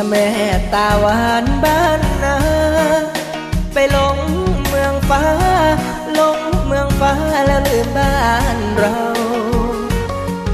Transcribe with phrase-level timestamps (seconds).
[0.00, 0.28] นะแม่
[0.74, 2.36] ตาหวานบ้านนา
[3.72, 4.18] ไปลง
[4.68, 5.24] เมืองฟ้า
[6.18, 7.12] ลงเมืองฟ้า
[7.46, 8.18] แล้วลืมบ้า
[8.56, 8.96] นเรา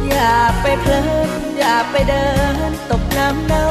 [0.08, 1.00] อย่าไปเพลิ
[1.40, 2.26] นอย่าไปเดิ
[2.68, 3.68] นตกน้ำเน่า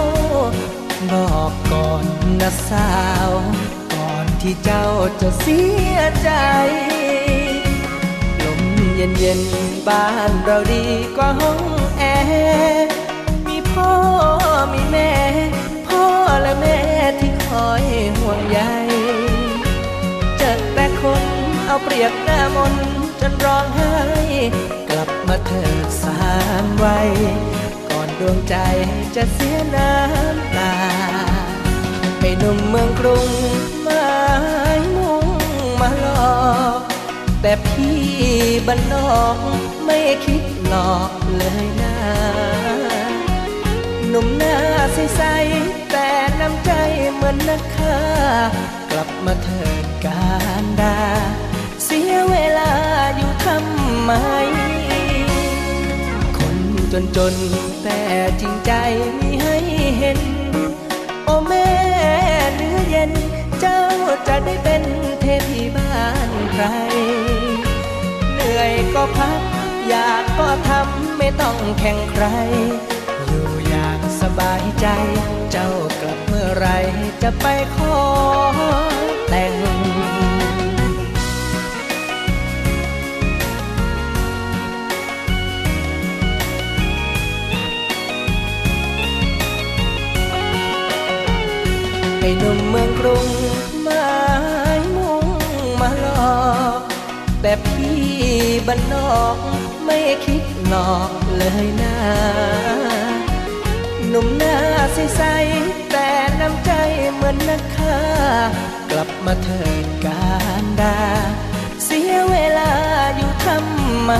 [1.11, 2.05] บอกก่อน
[2.41, 2.91] นะสา
[3.27, 3.29] ว
[3.93, 4.85] ก่อนที่เจ้า
[5.21, 5.61] จะเสี
[5.95, 6.29] ยใจ
[8.43, 8.61] ลม
[8.95, 9.41] เย็นเย็น
[9.87, 11.59] บ้านเราดีกว่าห้อง
[11.97, 12.89] แอร์
[13.47, 13.91] มีพ่อ
[14.73, 15.11] มีแม่
[16.43, 16.79] และแม่
[17.19, 17.83] ที่คอย
[18.17, 18.59] ห่วงใย
[20.37, 21.23] เจอแต่คน
[21.65, 22.73] เอาเปรียบหน้ามน
[23.21, 23.95] จนร้องไห้
[24.89, 26.21] กลับมาเถิดสา
[26.63, 27.11] มวัย
[27.89, 28.55] ก่อนดวงใจ
[29.15, 30.73] จะเสียน้ำตา
[32.19, 33.29] ให้หนุ่มเมืองกรุง
[33.83, 34.15] หมา
[34.77, 35.25] ยมุ่ง
[35.79, 36.43] มาหลอ
[36.77, 36.79] ก
[37.41, 38.01] แต่พี่
[38.67, 39.37] บ้านนอก
[39.85, 41.97] ไม่คิดหลอกเลยนะ
[44.09, 44.55] หนุ่มหน้า
[44.93, 45.92] ใสๆ
[46.45, 46.73] น้ำใจ
[47.15, 47.97] เหมือนนักฆ่า
[48.91, 50.31] กลับมาเถิดกา
[50.63, 50.99] รดา
[51.83, 52.71] เสียเวลา
[53.15, 54.11] อยู่ทำไม
[56.37, 56.57] คน
[56.91, 57.35] จนจน
[57.83, 57.99] แต่
[58.41, 58.71] จริงใจ
[59.17, 59.55] มีให้
[59.99, 60.19] เห็น
[61.25, 61.69] โอ้แม่
[62.55, 63.11] เนื้อเย็น
[63.59, 63.81] เจ้า
[64.27, 64.83] จะได้เป็น
[65.21, 66.65] เทพีบ้านใคร
[68.33, 69.41] เหนื่อยก็พัก
[69.87, 72.25] อยากก็ทำไม่ต้องแข่งใคร
[73.27, 74.87] อยู่อย่างสบายใจ
[75.55, 75.71] เจ้า
[76.01, 76.67] กลับเมื่อไร
[77.23, 77.99] จะไปขอ
[79.29, 79.53] แต่ง
[92.19, 93.27] ให้หนุ่มเมืองกรุง
[93.87, 94.13] มา
[94.77, 95.27] ยมุ่ง
[95.79, 96.43] มาหลอ
[96.79, 96.81] ก
[97.41, 98.01] แต่พี่
[98.67, 99.37] บ้านนอก
[99.85, 102.92] ไม่คิดหลอกเลยนะ
[104.15, 104.57] หนุ่มหน้า
[104.93, 106.09] ใสๆแต่
[106.39, 106.71] น้ำใจ
[107.13, 107.99] เหมือนนักฆ่า
[108.91, 110.31] กลับมาเถิดกา
[110.63, 110.99] รดา
[111.83, 112.71] เสียเวลา
[113.15, 114.11] อยู่ทำไม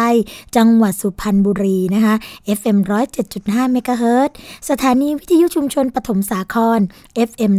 [0.56, 2.16] จังหวัดสุพรรณบุรีนะคะ
[2.58, 2.78] FM
[3.26, 4.30] 107.5เมกะเฮิรต
[4.70, 6.80] สถานีวิทยุชุมชนปฐมสาคร
[7.30, 7.54] FM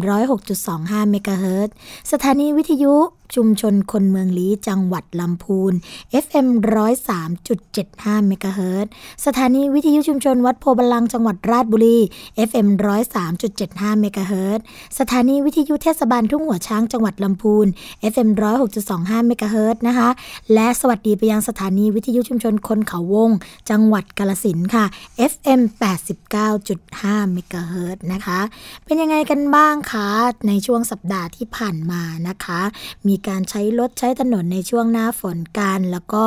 [0.52, 1.68] 106.25เมกะเฮิรต
[2.12, 2.94] สถานีวิทยุ
[3.34, 5.72] ชุมชนคนเมืองลี้จังหวัดลำพูน
[6.24, 6.46] FM
[7.38, 8.90] 103.75เมกะเฮิรตซ์
[9.26, 11.98] สถานีวิทยุชุมชนวัดโพบาลังจังหวัดราชบุรี
[12.48, 12.68] FM
[13.34, 14.60] 103.75เมกะเฮิรต
[14.98, 17.66] สถานีวิทยุเทศบาลทุ่งหัวช้างจังหวัดลำพูน
[18.12, 18.28] FM
[18.78, 20.08] 106.25เมกะเฮิรตนะคะ
[20.54, 23.30] และสวัสดีไปยังสถานีวิทยุชุมชนคนเขาวง
[23.70, 24.84] จังหวัดกาลสินค่ะ
[25.32, 25.60] FM
[26.46, 28.40] 89.5เมกะเฮิรตนะคะ
[28.84, 30.08] เป็นยังไงกันบ้างคะ
[30.46, 32.60] ในช่วงสัปดาห์ที่ผ่านมานะคะ
[33.06, 36.24] มีการใช้รถใช้ถนนในช่วงหน้าฝนกัน แล้วก็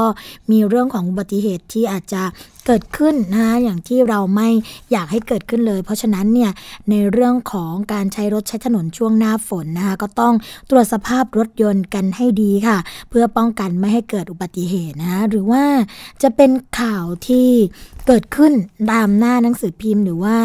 [0.51, 2.23] มีเรื่องของอุบัติเหตุที่อาจจะ
[2.65, 4.49] เกิดขึ้นนะคะอย่างที่เราไม่
[4.91, 6.51] อยากให้เกิดขึ้นเลย เพราะฉะนั้นเนี่ย
[6.89, 10.33] ในเรื่องของการใช้รถใช้ถนนช่วงหน้าฝนนะคะก็ต้อง
[10.69, 12.77] ตรวจสภาพรถยนต์กันให้ดีค่ะ
[13.09, 15.63] เพื่อป้องกันไม่ให้เกิดอุบัติเหตุนะคะหรือว่า
[16.23, 17.47] จะเป็นข่าวที่
[18.07, 18.53] เกิดขึ้น
[18.91, 20.35] ตามหน้าหนังสือพิมพ์หรือว่า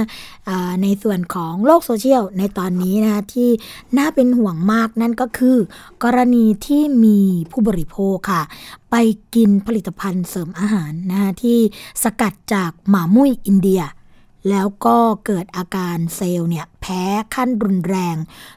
[0.83, 3.51] ในส่วนของโลกโซเชียลในตอนนี้นะคะที่
[3.99, 5.57] น่าเป็นห่วงมากนั่นก็คือ
[6.05, 7.19] กรณีที่มี
[7.51, 8.43] ผู้บริโภคค่ะ
[8.91, 8.95] ไป
[9.35, 11.59] กินผลิตภัณฑ์เสริมอาหารนะคะที่
[12.03, 13.83] สกัดจากหมามุ้ยอินเดีย
[14.51, 14.97] แล้วก็
[15.27, 17.03] เกิดอาการเซลล์เนี่ยแพ้
[17.35, 18.17] ขั้นรุนแรง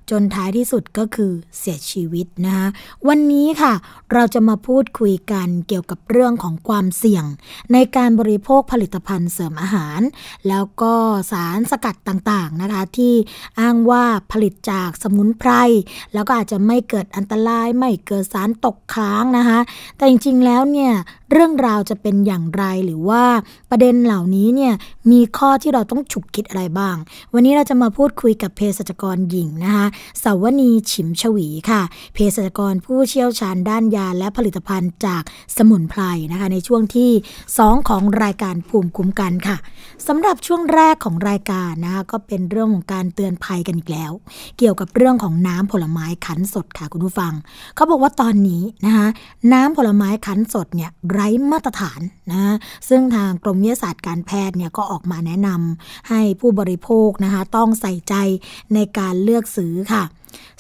[0.09, 2.67] จนท้ายที่สุดก็คือเสียชีวิตนะคะ
[3.07, 3.73] วันนี้ค่ะ
[4.13, 7.25] เราจะมาพูดคุยกันเกี่ยวกับเรื่องของความเสี่ยง
[7.73, 10.01] ในการบริโภคผลิตภัณฑ์เสริมอาหาร
[10.47, 10.93] แล้วก็
[11.31, 13.13] สารสกัดต่างๆนะคะที่
[13.59, 15.51] อ้างว่าผลิตจากสมุนไพร
[16.13, 19.59] แล้วก็อาจจะไม่เกิดอันตรายไม่เกิดสารตกค้างนะคะ
[19.97, 20.91] แต่จริงๆแล้วเนี่ย
[21.31, 23.23] เรื่องราวจะเป็นอย่างไรหรือว่า
[23.69, 24.73] ประเด็นเหล่านี้เนี่ย
[25.11, 26.95] มีข้อที่เราต้องฉุกคิดอะไรบ้าง
[27.33, 29.85] วันนี้เราจะมาพูดคุยกับเภสัชกรหญิงนะคะ
[30.23, 31.81] สาวนีฉิมฉวีค่ะ
[32.13, 35.23] เภสัชกรผู้เชี่ยวชาญด้านยาและผลิตภัณฑ์จาก
[35.57, 37.11] สมุนไพรนะคะในช่วงที่
[37.49, 39.57] 2 ของรายการภูมิคุ้มกันค่ะ
[40.07, 44.11] สำหรับช่วงแรกของรายการนะคะก็เป็นเรื่องของการเตือนภัยกันอีกแล้ว
[44.57, 47.33] เกี่ยวกับเรื่องของน้ำผลไม้ขันสดค่ะคุณผู้ฟัง
[47.75, 49.07] เขาบอกว่าตอนนี้นะคะ
[49.53, 52.55] น้ำผลไม้ขันสดเนี่ยไร้มาตรฐานนะ
[52.89, 58.15] ซึ่งทางกรมวิทยาศาสตร์การแพทย์เนี่ยก็ออกมาแนะนำให้ผู้บริโภคนะคะต้องใส่ใจ
[58.73, 60.03] ในการเลือกซื้อค่ะ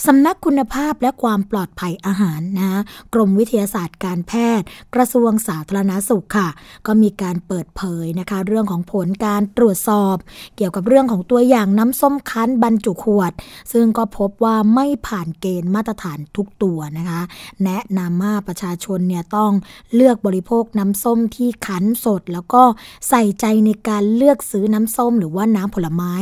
[0.05, 2.81] สำนักคุณภาพและความปลอดภัยอาหารนะ
[3.13, 4.65] กรมวิทยาศาสตร์การแพทย์
[4.95, 6.49] กระทรวงสาธารณาสุขค่ะ
[6.87, 10.15] ก็มีการเปิดเผยนะคะ เรื่องของผลการตรวจสอบ
[10.57, 13.31] เกี่ยวกับเรื่องของตัวอย่างน้ำส้มคั้นบรรจุขวด
[13.73, 17.21] ซึ่งก็พบว่าไม่ผ่านเกณฑ์มาตรฐานทุกตัวนะคะ
[17.63, 19.51] แนะนำว่าประชาชนเนี่ยต้อง
[19.95, 22.63] เลือกบริโภคน้ำส้มที่คั้นสด แล้วก็
[23.09, 26.13] ใส่ใจในการเลือกซื้อน้ำส้ม หรือว่าน้ำผลไม้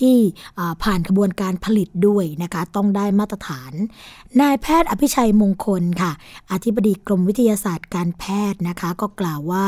[0.00, 0.16] ที่
[0.82, 3.72] ผ่านกระบวนการผลิตด้วยนะคะ ต้องได้มาตรฐาน
[4.42, 6.12] นายแพทย์อภิชัยมงคลค่ะ
[6.52, 9.66] อธิบดีกรมวิทยาศาสตร์การแพทย์นะคะ ก็กล่าวว่า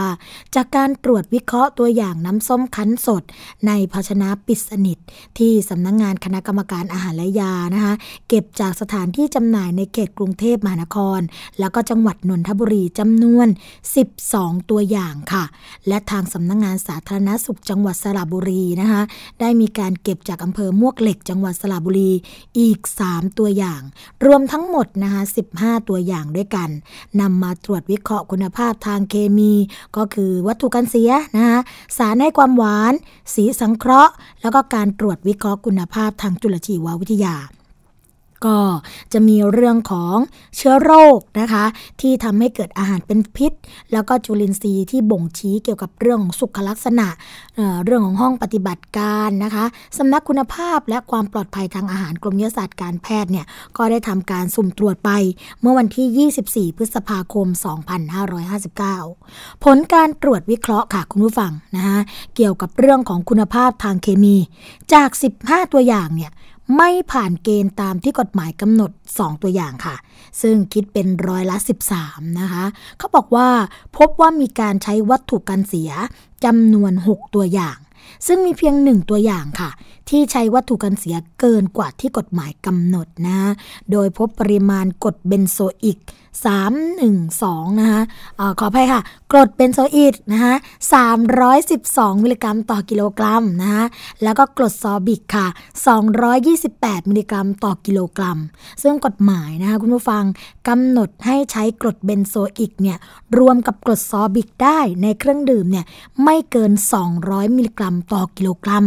[0.55, 3.23] จากการตรวจวิเคราะห์ตัวอย่างน้ำส้มคั้นสด
[3.67, 4.99] ในภาชนะปิดสนิท
[5.39, 7.95] ที่สำนักงงานคณะกรรมการอาหารและยานะคะ
[8.29, 11.21] เก็บจากสถานที่จำหน่ายในเขตกรุงเทพมหานคร
[11.59, 13.49] แล้วก็จังหวัดนนทบุรีจำนวน
[14.09, 15.45] 12 ตัวอย่างค่ะ
[15.89, 19.03] และทางสำนักงงานสาธารณสุขจังหวัดสระบุรีนะคะ
[19.41, 22.11] ได้มีการเก็บจากอำเภอมวกเหล็กจังหวัดสระบุรี
[22.59, 22.79] อีก
[23.11, 23.83] 3 ตัวอย่าง
[24.27, 25.23] รวมทั้งั้งหมดนะคะ
[25.55, 26.69] 15 ตัวอย่างด้วยกัน
[27.21, 29.53] นำมาตรวจวิเคราะห์คุณภาพทางเคมี
[29.97, 31.59] ก็คือวัตถุกันเสียนะคะ
[31.97, 32.93] สารให้ความหวาน
[33.35, 34.13] สีสังเคราะห์
[34.43, 37.37] แล้วก็การตรวจวิเคราะห์คุณภาพทางจุลชีววิทยา
[38.47, 38.57] ก็
[39.13, 40.17] จะมีเรื่องของ
[40.57, 41.65] เชื้อโรคนะคะ
[42.01, 43.53] ที่ทำให้เกิดอาหารเป็นพิษ
[43.93, 47.09] แล้วก็จุลินทรีย์ที่บ่งชี้เกี่ยวกับเรื่องของสุขลักษณะ
[47.57, 49.65] เเรื่องของห้องปฏิบัติการนะคะ
[49.99, 53.47] สำนักคุณภาพและความปลอดภัยทางอาหารกรมวิทยาศาสตร์การแพทย์เนี่ย
[53.77, 55.11] ก็ได้ทำการสุ่มตรวจไป
[55.61, 57.47] เมื่อวันที่ 24 พฤษภาคม
[58.35, 61.99] 2559 ผลการตรวจวิเคราะห์ค่ะคุณผู้ฟังนะคะ
[62.37, 64.37] เกี่ยวกับเรื่องของคุณภาพทางเคมี
[64.95, 65.11] จาก
[65.43, 66.31] 15 ตัวอย่างเนี่ย
[66.77, 69.97] ไม่ผ่านเกณฑ์ตามที่กฎหมายกำหนด 2 ตัวอย่างค่ะ
[70.43, 71.57] ซึ่งคิดเป็นร้อยละ
[71.99, 72.65] 13 นะคะ
[72.99, 73.49] เขาบอกว่า
[73.97, 75.91] พบว่ามีการใช้วัตถุกันเสีย
[76.45, 77.79] จำนวน 6 ตัวอย่าง
[78.27, 79.71] ซึ่งมีเพียงหนึ่งตัวอย่างค่ะ
[80.11, 83.39] ที่ใช้วัตถุกันเสียเกินกว่าที่กฎหมายกำหนดนะ
[83.93, 85.99] โดยพบปริมาณกรดเบนโซอิก
[86.89, 88.03] 312 นะคะ
[88.39, 89.01] อะขออภัยค่ะ
[89.33, 90.55] กรดเบนโซอิดนะคะ
[91.59, 93.85] 312 มิลลิกรัมต่อกิโลกรัมนะคะ
[94.23, 95.47] แล้วก็กรดซอร์บิกค่ะ
[96.29, 98.39] 228 มิลลิกรัมต่อกิโลกรัม
[98.83, 100.25] ซึ่งกฎหมายนะคะคุณผู้ฟัง
[100.69, 102.99] กำหนดให้ใช้กรดเบนโซอิกเนี่ย
[103.39, 105.85] รวมกับกรดซอร์บิกได้ในเครื่องดื่มเนี่ย
[106.25, 106.73] ไม่เกิน
[107.15, 108.85] 200 มิลลิกรัมต่อกิโลกรัม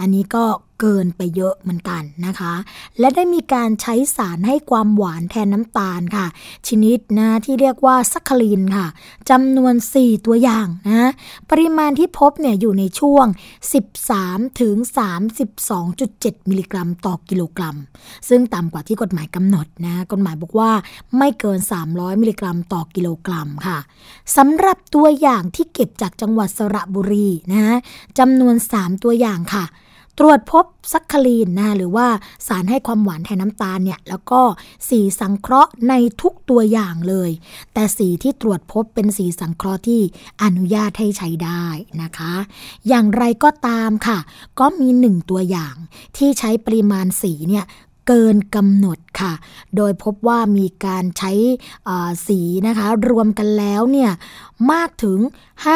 [0.00, 0.44] อันนี้ก็
[0.80, 2.54] เกินไปเยอะเหมือนกันนะคะ
[2.98, 6.26] และได้มีการใช้สารให้ความหวานแทนน้ำตาลค่ะ
[6.68, 8.86] ชนิดนะที่เรียกว่าซัคคารินค่ะ
[9.30, 11.10] จำนวน 4 ตัวอย่างนะ
[11.50, 13.26] ปริมาณที่พบเนี่ยอยู่ในช่วง
[13.92, 14.76] 13 ถึง
[15.62, 17.76] 32.7 มิลลิกรัมต่อกิโลกรัม
[18.28, 20.70] ซึ่งต่ำกว่าที่กฎหมายกำหนดนะกฎหมายบอกว่า
[21.18, 21.58] ไม่เกิน
[21.90, 23.78] 300 มิลลิกรัมต่อกิโลกรัมค่ะ
[24.36, 27.76] สำหรับตัวอย่างที่เก็บจากจังหวัดสระบุรีนะ
[28.18, 29.64] จำนวน 3 ตัวอย่างค่ะ
[30.18, 32.06] ตรวจพบซัคคารีนนะหรือว่า
[32.46, 34.40] สารให้ความหวานแทนน้ำตาลเนี่ยแล้วก็
[34.88, 37.30] สีสังเคราะห์ในทุกตัวอย่างเลย
[37.74, 40.00] แต่สีที่ตรวจพบเป็นสีสังเคราะห์ที่
[40.42, 41.64] อนุญาตให้ใช้ได้
[42.02, 42.34] นะคะ
[42.88, 44.18] อย่างไรก็ตามค่ะ
[44.60, 45.74] ก็มีหนึ่งตัวอย่าง
[46.16, 47.64] ที่ใช้ปริมาณสีเนี่ย
[48.06, 49.32] เกินกำหนดค่ะ
[49.76, 51.32] โดยพบว่ามีการใช้
[52.26, 54.10] สีนะคะ รวมกันแล้วเนี่ย
[54.72, 55.18] มากถึง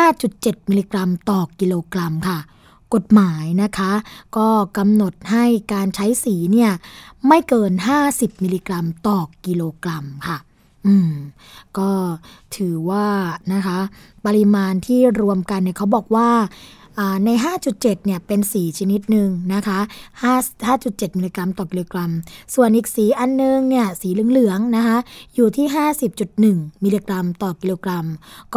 [0.06, 2.38] 5.7 มิลลิกรัมต่อกิโลกรัมค่ะ
[2.94, 3.92] กฎหมายนะคะ
[4.37, 6.70] ก็กำหนดให้การใช้สีเนี่ย
[7.26, 7.73] ไม่เกิน
[8.06, 10.38] 50 มิลลิกรัมต่อกิโลกรัมค่ะ
[10.87, 11.12] อืม
[11.78, 11.90] ก็
[12.56, 13.06] ถือว่า
[13.52, 13.78] นะคะ
[14.26, 16.30] ปริมาณที่รวมกันเนี่ยเขาบอกว่า
[17.25, 17.30] ใน
[17.69, 19.78] 5.7 เนี่ย เป็นสีชนิดหนึ่งนะคะ
[20.49, 22.11] 5.7 มิลลิกรัมต่อกิโลกรัม
[22.54, 24.99] ส่วนอีกสีอันนึงเนี่ย สีเหลืองๆ นะคะ
[25.35, 25.66] อยู่ที่
[26.25, 28.07] 50.1 มิลลิกรัมต่อกิโลกรัม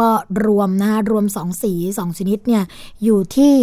[0.00, 0.10] ก็
[0.44, 2.62] รวมนะคะรวม 2 สี 2 ชนิดเนี่ย
[3.04, 3.56] อยู่ที่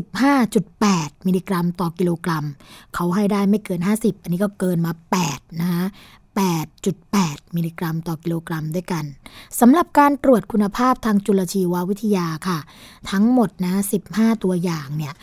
[0.00, 2.44] 55.8 มิลลิกรัมต่อกิโลกรัม
[2.94, 4.92] เขาให้ได้ไม่เกิน 50 อันนี้ก็เกินมา
[5.26, 5.84] 8 นะคะ
[6.40, 9.04] 8.8 มิลลิกรัมต่อกิโลกรัมด้วยกัน
[9.60, 12.58] สำหรับการตรวจคุณภาพทางจุลชีววิทยาค่ะ
[13.10, 13.74] ทั้งหมดนะ
[14.10, 15.14] 15 ตัวอย่างเนี่ย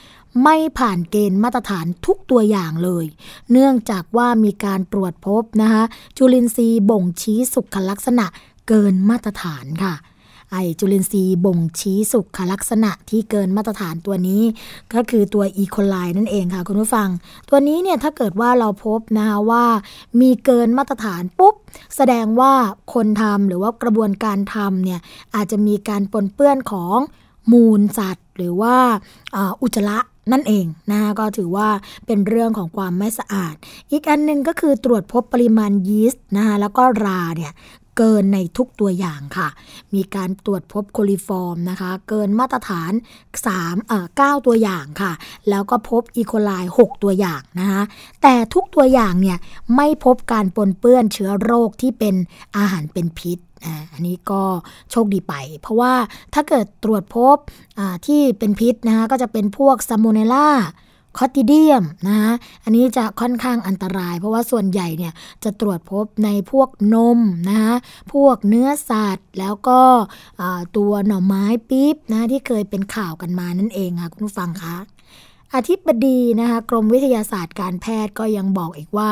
[0.44, 3.06] ไม่ผ่านเกณฑ์มาตรฐานทุกตัวอย่างเลย
[3.52, 5.84] เนื่องจากว่ามีการตรวจพบนะคะ
[6.18, 8.26] จุลินทรีย์บ่งชี้สุขลักษณะ
[8.68, 9.94] เกินมาตรฐานค่ะ
[10.52, 14.44] ไอจุลินทรีย์บ่งชี้สุขลักษณะที่เกินมาตรฐานตัวนี้
[14.94, 17.10] ก็คือตัวอีโคไลนั่นเองค่ะคุณผู้ฟัง
[17.50, 19.66] ตัวนี้เนี่ยถ้าเกิดว่าเราพบนะคะว่า
[20.20, 21.56] มีเกินมาตรฐานปุ๊บ
[21.96, 22.54] แสดงว่า
[22.94, 25.00] คนทำหรือว่ากระบวนการทำเนี่ย
[25.36, 26.98] อาจจะมีการปนเปื้อนของ
[27.52, 28.76] มูลสัตว์ หรือว่า
[29.62, 30.00] อุจจาระ
[30.32, 31.68] นั่นเองนะคะก็ถือว่า
[32.06, 33.56] เป็นเรื่องของความไม่สะอาด
[33.92, 37.54] อีกอันนึงก็คือตรวจพบปริมาณยีสต์นะคะแล้วก็ราเนี่ย
[37.98, 39.48] เกินในทุกตัวอย่างค่ะ
[39.94, 42.92] มีการตรวจพบโคลิฟอร์มนะคะ เกินมาตรฐาน
[43.44, 45.12] 3เอ่อ9ตัวอย่างค่ะ
[45.50, 47.82] แล้วก็พบอีโคไล6ตัวอย่างนะคะ
[48.22, 49.38] แต่ทุกตัวอย่างเนี่ย
[49.76, 52.16] ไม่พบการปนเปื้อนเชื้อโรคที่เป็น
[52.58, 53.40] อาหารเป็นพิษ
[53.94, 54.44] อันนี้ก็
[54.92, 55.94] โชคดีไป เพราะว่า
[56.34, 57.38] ถ้าเกิดตรวจพบ
[58.06, 60.50] ที่เป็นพิษนะคะก็จะเป็นพวกซามโมเนล่า
[61.18, 62.32] คอติเดียมนะคะ
[62.64, 67.20] อันนี้จะค่อนข้างอันตราย เพราะว่าส่วนใหญ่เนี่ยจะตรวจพบในพวกนม
[67.50, 67.76] นะคะ
[68.14, 69.80] พวกเนื้อสัตว์ แล้วก็
[70.78, 74.76] ตัวหน่อไม้ปี๊บนะที่เคยเป็นข่าวกันมานั่นเองค่ะคุณผู้ฟังคะ
[75.56, 79.12] อธิบดีนะคะกรมวิทยาศาสตร์การแพทย์ก็ยังบอกอีกว่า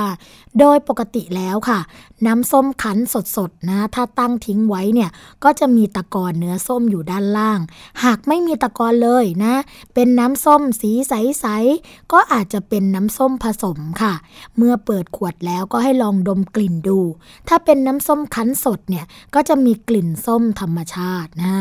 [0.59, 1.79] โดยปกติแล้วค่ะ
[2.25, 2.97] น้ำส้มขัน
[3.37, 5.09] สดๆนะถ้าตั้งทิ้งไว้เนี่ย
[5.43, 7.59] ก็จะมีตะกอนเนื้อส้มอยู่ด้านล่าง
[8.03, 9.55] หากไม่มีตะกอนเลยนะ
[9.93, 14.13] เป็นน้ำส้มสีใสๆก็อาจจะเป็นน้ำส้มผสมค่ะ
[14.57, 16.99] เมื่อเปิดขวดแล้วก็ให้ลองดมกลิ่นดู
[17.47, 21.53] ถ้าเป็นน้ำส้มขันสดเนี่ยก็จะมีกลิ่นส้มธรรมชาตินะ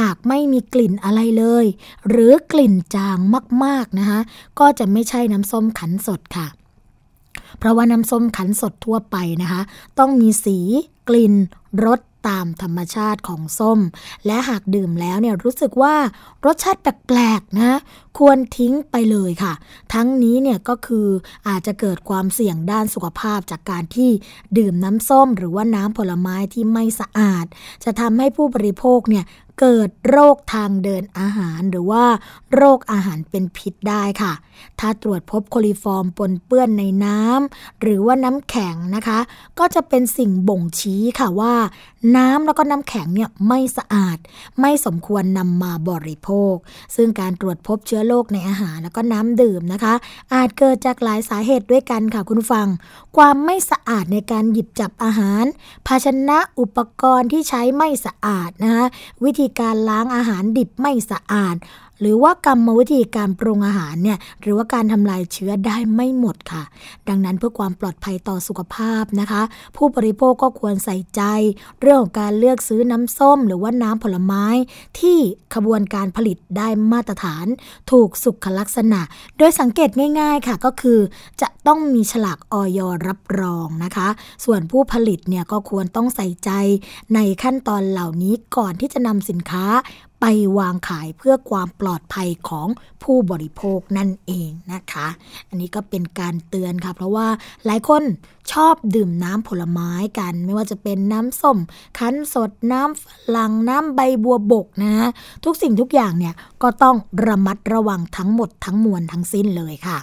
[0.00, 1.64] หากไม่มีกลิ่นอะไรเลย
[2.08, 3.18] หรือกลิ่นจาง
[3.64, 4.17] มากๆนะคะ
[4.58, 6.46] ก็จะไม่ใช่น้ำส้มขันสดค่ะ
[7.58, 9.60] เพราะว่าน้ำส้มขันสดทั่วไปนะคะ
[9.98, 10.58] ต้องมีสี
[11.08, 11.34] กลิ่น
[11.84, 13.80] รส ตามธรรมชาติของส้ม
[14.26, 15.94] และหากดื่มแล้วเนี่ยรู้สึกว่า
[16.44, 17.78] รสชาติแปลกๆนะ
[18.18, 19.52] ควรทิ้งไปเลยค่ะ
[19.94, 21.08] ทั้งนี้เนี่ยก็คือ
[21.48, 24.10] อาจจะเกิดความเสี่ยงด้านสุขภาพจากการที่
[24.58, 27.46] ดื่มน้ำส้ม หรือว่าน้ำผลไม้ที่ไม่สะอาด
[27.84, 29.26] จะทำให้ผู้บริโภคเนี่ย
[29.64, 32.04] เกิดโรคทางเดินอาหารหรือว่า
[32.54, 34.32] โรคอาหารเป็นพิษได้ค่ะ
[34.80, 39.18] ถ้าตรวจพบโคลิฟอร์มปนเปื้อนในน้ำหรือว่าน้ำแข็งนะคะ
[39.58, 41.54] ก็จะเป็นสิ่งบ่งชี้ค่ะว่า
[42.16, 44.18] น้ำแล้วก็น้ำแข็งเนี่ยไม่สะอาด
[44.60, 46.54] ไม่สมควรนำมาบริโภค
[46.96, 49.94] ซึ่งการตรวจพบเชื้อโรคในอาหารแล้วก็น้ำดื่มนะคะ
[50.34, 52.66] อาจเกิดจากหลายสาเหตุด้วยกันค่ะคุณฟัง
[53.16, 55.44] ความไม่สะอาดในการหยิบจับอาหาร
[55.86, 58.84] ภาชนะอุปกรณ์ที่ใช้ไม่สะอาดนะคะ
[59.24, 61.56] วิธีการล้างอาหารดิบไม่สะอาด
[62.00, 66.62] หรือว่ากรรมวิธีการปรุงอาหารเนี่ยหรือว่าการทำลายเชื้อได้ไม่หมดค่ะ
[67.08, 69.42] ดังนั้นเพื่อความปลอดภัยต่อสุขภาพนะคะ
[69.76, 71.22] ผู้บริโภคก็ควรใส่ใจ
[71.80, 74.44] เรื่องของการเลือกซื้อน้ำส้ม หรือว่าน้ำผลไม้
[75.00, 75.18] ที่
[75.54, 77.46] ขบวนการผลิตได้มาตรฐาน
[77.90, 79.00] ถูกสุขลักษณะ
[79.38, 79.90] โดยสังเกต
[80.20, 81.00] ง่าย ๆค่ะก็คือ
[81.40, 84.08] จะต้องมีฉลากออยรับรองนะคะ
[84.44, 86.50] ส่วนผู้ผลิตเนี่ยก็ควรต้องใส่ใจ
[87.14, 89.66] ในขั้นตอนเหล่านี้ก่อนที่จะนำสินค้า
[90.20, 90.24] ไป
[90.58, 92.68] วางขายเพื่อความปลอดภัยของ
[93.02, 95.06] ผู้บริโภคนั่นเองนะคะ
[95.48, 97.28] อันนี้ก็เป็นการเตือนค่ะ เพราะว่า
[97.66, 98.02] หลายคน
[98.52, 101.58] ชอบดื่มน้ำผลไม้กัน ไม่ว่าจะเป็นน้ำส้ม
[101.98, 103.04] คั้นสดน้ำฝ
[103.36, 105.08] รั่งน้ำใบบัวบกนะฮะ
[105.44, 106.96] ทุกสิ่งทุกอย่างเนี่ยก็ต้อง
[107.26, 109.98] ระมัดระวังทั้งหมดทั้งมวลทั้งสิ้นเลยค่ะ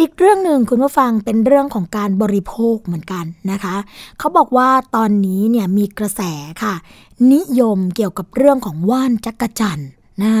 [0.00, 3.76] อีกเรื่องหนึ่งคุณผู้ฟังเป็นเรื่องของการบริโภคเหมือนกันนะคะ
[4.18, 6.22] เขาบอกว่าตอนนี้เนี่ยมีกระแส
[6.62, 6.74] ค่ะ
[7.32, 9.82] นิยมเกี่ยวกับเรื่องของว่านจักรจัน
[10.22, 10.32] นะ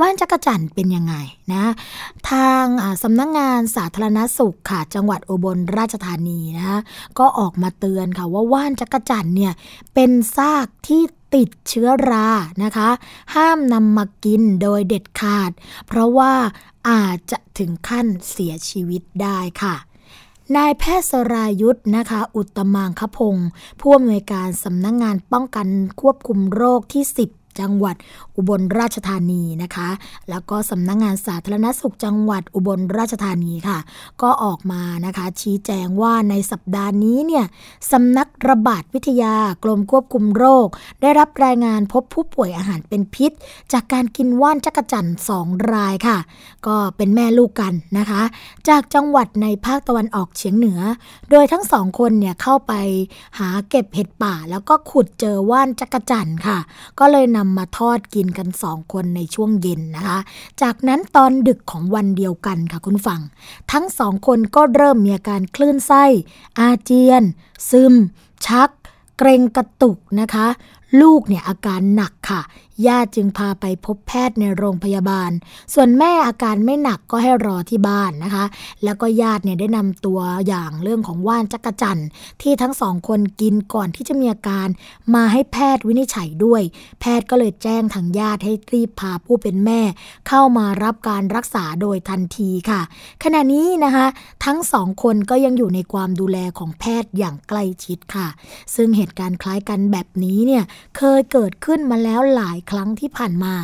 [0.00, 1.14] ว่านจักรจันเป็นยังไง
[1.52, 1.64] นะ
[2.30, 2.64] ทาง
[3.02, 6.78] สำนักงงานสาธารณสุขค่ะจังหวัดอุบลราชธานีนะคะ
[7.18, 9.52] ก็ออกมาเตือนค่ะว่าว่านจักรจันเนี่ย
[9.94, 11.02] เป็นซากที่
[11.34, 12.28] ติดเชื้อรา
[12.62, 12.88] นะคะ
[13.34, 15.50] ห้ามนำมากินโดยเด็ดขาด
[15.86, 16.32] เพราะว่า
[16.88, 19.76] อาจจะถึงขั้นเสียชีวิตได้ค่ะ
[20.56, 23.48] นายแพทย์สรายุทธ์นะคะ อุตมางคพงศ์
[23.80, 25.68] ผู้อำนวยการสำนักงงานป้องกัน
[26.00, 27.96] ควบคุมโรคที่ 10 จังหวัด
[28.36, 29.88] อุบลราชธานีนะคะ
[30.30, 33.78] แล้วก็สำนักงงานสาธารณสุขจังหวัดอุบลราชธานีค่ะ
[34.22, 37.44] ก็ออกมานะคะชี้แจงว่าในสัปดาห์นี้เนี่ย
[37.92, 39.34] สำนักระบาดวิทยา
[39.64, 40.68] กรมควบคุมโรค
[41.00, 43.32] ได้รับรายงานพบผู้ป่วยอาหารเป็นพิษ
[43.72, 46.18] จากการกินว่านจักรจั่นสองรายค่ะ
[46.66, 48.22] ก็เป็นแม่ลูกกันนะคะ
[48.68, 50.80] จากจังหวัดในภาคตะวันออกเฉียงเหนือ
[51.30, 52.72] โดยทั้งสองคนเนี่ยเข้าไป
[53.38, 56.58] หาเก็บเห็ดป่า แล้วก็ขุดเจอว่านจักรจั่นค่ะ
[56.98, 60.18] ก็เลยนามาทอดกินกันสองคนในช่วงเย็นนะคะ
[60.62, 63.20] จากนั้นตอนดึกของวันเดียวกันค่ะคุณฟัง
[63.72, 66.04] ทั้งสองคนก็เริ่มมีอาการคลื่นไส้
[66.58, 67.24] อาเจียน
[67.70, 67.94] ซึม
[68.46, 68.70] ชัก
[69.18, 70.46] เกรงกระตุกนะคะ
[71.00, 72.42] ลูกเนี่ยอาการหนักค่ะ
[72.86, 75.30] ญาติจึงพาไปพบแพทย์ในโรงพยาบาล
[75.74, 78.44] ส่วนแม่อาการไม่หนักก็ให้รอที่บ้านนะคะ
[78.84, 82.00] แล้วก็ญาติเนี่ยได้นำตัวอย่างเรื่องของว่านจักรจัน
[82.42, 84.68] ที่ทั้งสองคนกินก่อนที่จะมีอาการ
[85.14, 86.62] มาให้แพทย์วินิจฉัยด้วย
[87.00, 89.80] แพทย์ก็เลยแจ้งทางญาติให้รีบพาผู้เป็นแม่
[90.28, 92.80] เข้ามารับการรักษาโดยทันทีค่ะ
[93.24, 94.06] ขณะนี้นะคะ
[94.44, 98.28] ทั้งสองคนก็ยังอยู่ในความดูแลของแพทย์อย่างใกล้ชิดค่ะ
[98.74, 100.64] ซึ่งเหตุการณ์คล้ายกันแบบนี้เนี่ย
[100.96, 103.54] เคยเกิดขึ้นมาแล้วหลายครั้งที่ผ่านมา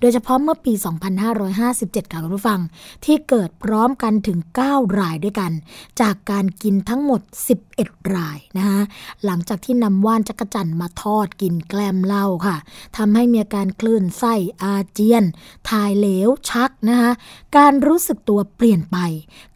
[0.00, 0.72] โดยเฉพาะเมื่อปี
[1.42, 2.60] 2557 ค่ะคุณผู้ฟัง
[3.04, 5.52] ที่เกิดพร้อมกันถึง 9 รายด้วยกัน
[6.00, 7.20] จากการกินทั้งหมด
[7.68, 8.80] 11 รายนะคะ
[9.24, 12.56] หลังจากที่นำว่านจักจั่นมาทอดกินแกล้มเหล้าค่ะ
[12.96, 15.24] ทำให้มีอาการคลื่นไส้อาเจียน
[15.68, 17.10] ถ่ายเหลวชักนะคะ
[17.56, 18.98] การรู้สึกตัวเปลี่ยนไป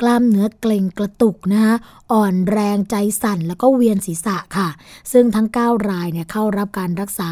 [0.01, 1.75] กล้ามเนื้อเกร็งกระตุกนะคะ
[2.13, 4.69] อ่อนแรงใจสั่นแล้วก็เวียนศีรษะค่ะ
[5.13, 7.31] ซึ่งทั้ง 9 รายเนี่ยเข้ารับการรักษา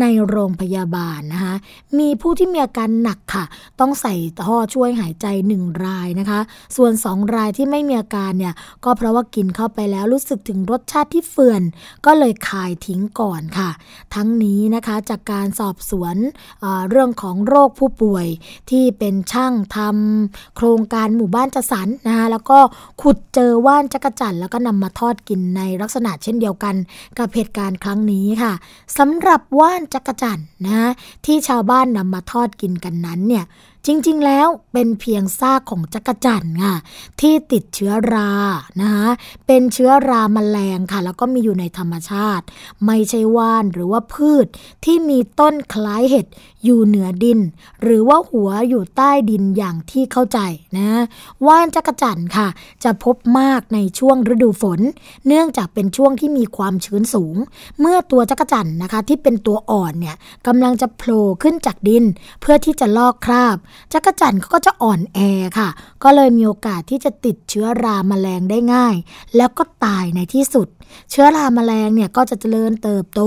[0.00, 1.54] ในโรงพยาบาลนะคะ
[1.98, 3.44] มีผู้ที่มีอาการหนักค่ะ
[3.80, 6.40] ต้องใส่ท่อช่วยหายใจ 1 รายนะคะ
[6.76, 11.62] ส่วน 2 รายที่ไม่มีอาการเนี่ยก็เพราะว่ากินเข้าไปแล้วรู้สึกถึงรสชาติที่เฟื่อน
[12.06, 13.70] ก็เลยคายทิ้งก่อนค่ะ
[14.14, 16.16] ทั้งนี้นะคะจากการสอบสวน
[16.60, 18.26] เเรื่องของโรคผู้ป่วย
[18.70, 22.58] ที่เป็นช่างทำโครงการหมู่บ้านจัดสรรนะคะแล้วก็
[23.02, 26.74] ขุดเจอว่านจักรจันแล้วก็นำมาทอดกินในลักษณะเช่นเดียวกัน
[27.18, 28.52] กับเหตุการณ์ครั้งนี้ค่ะ
[28.98, 30.90] สำหรับว่านจักรจันนะ
[31.26, 33.44] ที่ชาวบ้านนำมาทอดกินกันนั้นเนี่ย
[33.86, 36.76] จริงๆ แล้วเป็นเพียงซากของจักรจั่นค่ะ
[37.20, 38.32] ที่ติดเชื้อรา
[38.80, 39.08] นะคะ
[39.46, 42.44] เป็นเชื้อรามาแมลงค่ะ แล้วก็มีอยู่ในธรรมชาติ
[42.86, 44.46] ไม่ใช่ว่านหรือว่าพืช
[44.84, 46.26] ที่มีต้นคล้ายเห็ด
[46.64, 47.38] อยู่เหนือดิน
[47.82, 50.38] หรือว่าหัวอยู่ใต้ดินอย่างที่เข้าใจ
[50.76, 51.02] นะ
[51.46, 52.48] ว่านจักรจั่นค่ะ
[52.84, 54.80] จะพบมากในช่วงฤดูฝน
[55.26, 57.36] เนื่องจากเป็นช่วงที่มีความชื้นสูง
[57.80, 60.16] เมื่อตัวจักรจั่นนะคะที่เป็นตัวอ่อนเนี่ย
[60.46, 62.04] กำลังจะโผล่ขึ้นจากดิน
[62.40, 63.58] เพื่อที่จะลอกคราบ
[63.92, 65.18] จักรจั่นเขาก็จะอ่อนแอ
[65.58, 65.68] ค่ะ
[66.02, 68.94] ก็เลยมีโอกาสที่จะติดเชื้อรามาแมลงได้ง่าย
[69.36, 70.68] แล้วก็ตายในที่สุด
[71.10, 73.20] เชื้อรามาแมลงเนี่ยก็จะเจริญเติบโต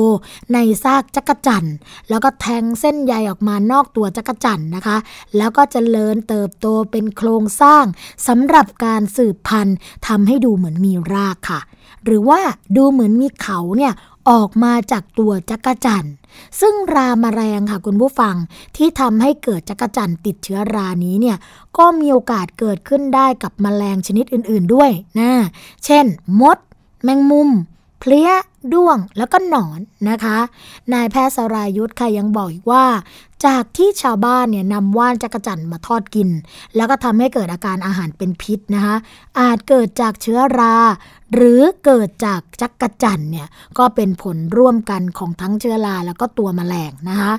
[0.54, 1.66] ในซากจักรจั่น
[2.10, 4.98] แล้วก็แทงเส้นใยออกมานอกตัวจักรจั่นนะคะ
[5.38, 7.86] แล้วก็จเจริญเติบโตเป็นโครงสร้าง
[8.28, 9.78] สำหรับการสืบพันธุ์
[10.08, 11.62] ทำให้ดูเหมือนมีรากค่ะ
[12.06, 12.40] หรือว่า
[12.78, 13.94] ดูเหมือนมีเขาเนี่ย
[14.30, 16.06] ออกมาจากตัวจักรจั่น
[16.62, 18.36] ซึ่งรามาแรงค่ะคุณผู้ฟัง
[18.78, 21.38] ที่ทำให้เกิดจักจั่นติดเชื้อรานี้เนี่ย
[21.78, 25.32] ก็มีโอกาสเกิดขึ้นได้กับมแมลงชนิดอื่น ๆด้วยนะ
[25.86, 26.06] เช่น
[26.42, 26.58] มด
[27.04, 27.50] แมงมุม
[28.00, 28.32] เพลี้ย
[28.74, 30.38] ด้วงแล้วก็หนอนนะคะ
[30.94, 32.86] นายแพทย์สรายุทธ์ค่ะยังบอกอีกว่า
[33.46, 36.30] จากที่ชาวบ้านเนี่ยนำว่านจักรจั่นมาทอดกิน
[36.76, 38.96] แล้วก็ทำให้เกิดอาการอาหารเป็นพิษนะคะ
[39.40, 40.76] อาจเกิดจากเชื้อรา
[41.34, 47.34] หรือเกิดจากจักรจั่นเนี่ยก็เป็นผลร่วมกันของทั้งเชื้อราแล้วก็ตัวแมลงนะคะ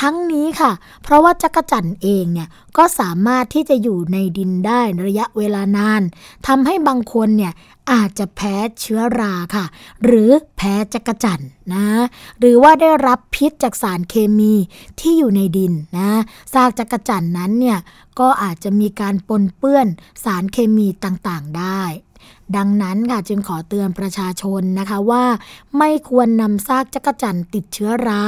[0.00, 0.72] ทั้งนี้ค่ะ
[1.02, 6.02] เพราะว่าจักรจั่นเองเนี่ยก็สามารถที่จะอยู่ในดินได้ระยะเวลานาน
[6.46, 7.52] ทำให้บางคนเนี่ย
[7.92, 9.64] อาจจะแพ้เชื้อราค่ะ
[10.04, 11.40] หรือแพ้จักรจั่น
[11.74, 11.86] นะ
[12.38, 14.54] หรือว่าได้รับพิษจากสารเคมี
[15.00, 16.10] ที่อยู่ในดินนะ
[16.52, 17.78] ซากจักรจั่นนั้นเนี่ย
[18.20, 19.86] ก็อาจจะมีการปนเปื้อน
[20.24, 21.82] สารเคมีต่างๆได้
[22.56, 25.24] ดังนั้นค่ะจึงขอเตือนประชาชนนะคะว่า
[25.78, 28.24] ไม่ควรนำซากจักจั่นติดเชื้อรา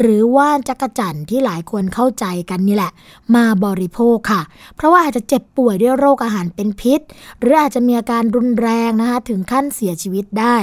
[0.00, 2.92] หรือว่าจักจั่นที่หลายคนเข้าใจกันนี่แหละ
[3.34, 4.42] มาบริโภคค่ะ
[4.76, 7.00] เพราะว่าอาจจะเจ็บป่วยด้วยโรคอาหารเป็นพิษ
[7.40, 10.56] หรืออาจจะมีอาการรุนแรงนะคะถึงขั้นเสียชีวิตได้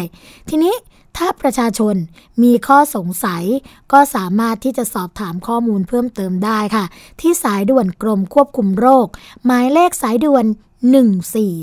[0.50, 0.74] ทีนี้
[1.18, 1.96] ถ้าประชาชน
[2.44, 3.44] มีข้อสงสัย
[3.92, 6.86] ก็สามารถที่จะสอบถามข้อมูลเพิ่มเติมได้ค่ะ
[7.22, 9.08] ที่สายด่วนกรมควบคุมโรค
[9.46, 10.46] หมายเลขสายด่วน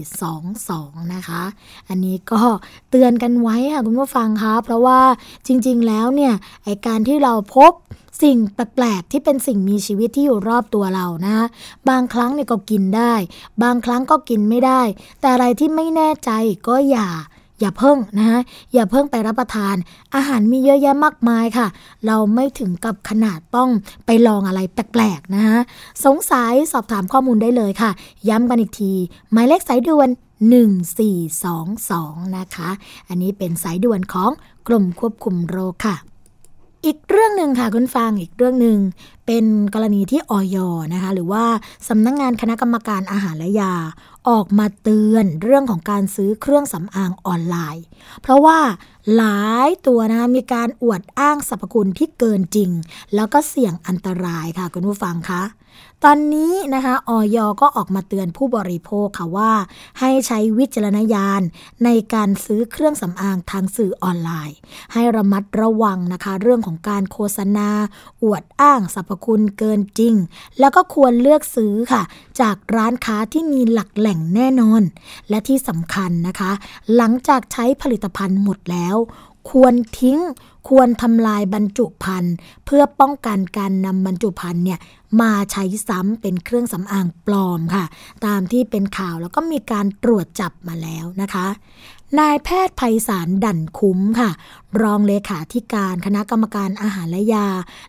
[0.03, 1.43] 1422 นะคะ
[1.88, 2.43] อันนี้ก็
[2.91, 5.01] เตือนกันไว้ค่ะ คุณผู้ฟังคะ เพราะว่า
[5.47, 6.35] จริงๆ แล้วเนี่ย
[6.65, 7.73] ไอการที่เราพบ
[8.23, 11.38] สิ่งแปลกๆ ที่เป็นสิ่งมีชีวิตที่อยู่รอบตัวเรานะ
[11.88, 13.15] บางครั้งเนี่ยก็กินได้
[13.62, 14.83] บางครั้งก็กินไม่ได้
[15.21, 16.31] แต่อะไรที่ไม่แน่ใจ
[16.69, 17.09] ก็อย่า
[17.62, 18.40] อย่าเพิ่งนะฮะ
[18.75, 19.77] อย่าเพิ่งไปรับประทาน
[20.14, 21.66] อาหารมีเยอะแยะมากมายค่ะ
[22.07, 23.70] เราไม่ถึงกับขนาดต้อง
[24.07, 25.59] ไปลองอะไรแปลกๆนะฮะ
[26.05, 27.90] สงสัยสอบถามข้อมูลได้เลยค่ะ
[28.29, 28.92] ย้ำกันอีกที
[29.33, 30.09] หมายเลขสายด่วน
[31.03, 32.70] 1422 นะคะ
[33.09, 34.31] อันนี้เป็นสายด่วนของ
[34.66, 35.96] กรมควบคุมโรคค่ะ
[36.87, 38.79] อีกเรื่องหนึ่งค่ะคุณฟังอีกเรื่องหนึ่ง
[39.27, 39.44] เป็น
[39.75, 40.57] กรณีที่ออย
[40.92, 41.44] นะคะ หรือว่า
[41.88, 43.75] สำนักงงานคณะกรรมการอาหารและยา
[44.28, 47.85] ออกมาเตือนเรื่องของการซื้อเครื่องสำอางออนไลน์
[48.22, 48.58] เพราะว่า
[49.16, 52.70] หลายตัวนะมีการอวดอ้างสรรพคุณที่เกินจริง
[53.14, 55.42] แล้วก็เสี่ยงอันตรายค่ะคุณผู้ฟังคะ
[56.07, 59.53] ตอนนี้นะคะออยก็ออกมาเตือนผู้บริโภคค่ะว่า
[60.01, 61.43] ให้ใช้วิจารณญาณ
[61.85, 64.57] ในการซื้อเครื่องสำอางทางสื่อออนไลน์
[64.93, 67.69] ให้ระมัดระวังนะคะ เรื่องของการโฆษณา
[68.23, 70.15] อวดอ้างสรรพคุณเกินจริง
[70.61, 72.03] แล้วก็ควรเลือกซื้อค่ะ
[72.41, 74.83] จากร้านค้าที่มีหลักแหล่งแน่นอน
[75.29, 76.51] และที่สำคัญนะคะ
[76.97, 78.97] หลังจากใช้ผลิตภัณฑ์หมดแล้ว
[79.50, 80.18] ควรทิ้ง
[80.68, 84.78] ควรทำลายบรรจุภัณฑ์เพื่อป้องกันการนำบรรจุภัณฑ์เนี่ย
[85.20, 87.85] มาใช้ซ้ำเป็นเครื่องสำอางปลอมค่ะ
[88.26, 91.46] ตามที่เป็นข่าวแล้วก็มีการตรวจจับมาแล้วนะคะ
[92.20, 94.31] นายแพทย์ไพศาลดั่นคุ้มค่ะ
[94.83, 97.48] รองเลขาธิการคณะกรรมการอาหารและยา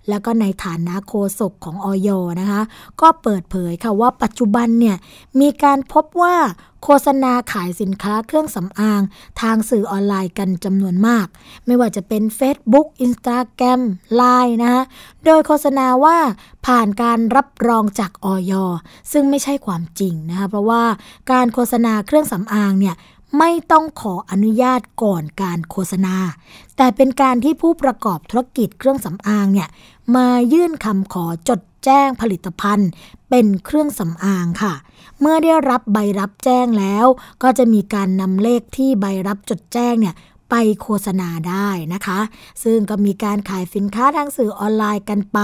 [0.10, 2.10] แล้วก็ในฐานะโฆษกของออย
[2.40, 2.62] นะคะ
[3.02, 4.98] ก็เปิดเผยค่ะว่าปัจจุบันเนี่ย
[5.40, 6.36] มีการพบว่า
[6.84, 9.02] โฆษณาขายสินค้าเครื่องสำอาง
[9.42, 11.28] ทางสื่อออนไลน์กันจำนวนมาก
[11.66, 13.82] ไม่ว่าจะเป็น Facebook Instagram
[14.20, 14.84] Line นะคะ
[15.26, 16.18] โดยโฆษณาว่า
[16.66, 18.54] ผ่านการรับรองจากออย
[19.12, 20.84] ซึ่งไม่ใช่ความจริงนะคะเพราะว่า
[21.32, 22.96] การโฆษณาเครื่องสำอางเนี่ย
[23.40, 26.16] ไม่ต้องขออนุญาตก่อนการโฆษณา
[26.78, 29.70] แต่เป็นการที่ผู้ประกอบธุรกิจเครื่องสำอางเนี่ย
[30.16, 32.90] มายื่นคำขอจดแจ้งผลิตภัณฑ์
[33.30, 34.74] เป็นเครื่องสำอางค่ะ
[35.20, 37.06] เมื่อได้รับใบรับแจ้งแล้ว
[37.44, 40.16] ก็จะมีการนำเลขที่ใบรับจดแจ้งเนี่ย
[40.56, 42.20] ไปโฆษณาได้นะคะ
[42.64, 45.40] ซึ่งก็มีการขายสินค้าทางสื่อออนไลน์กันไป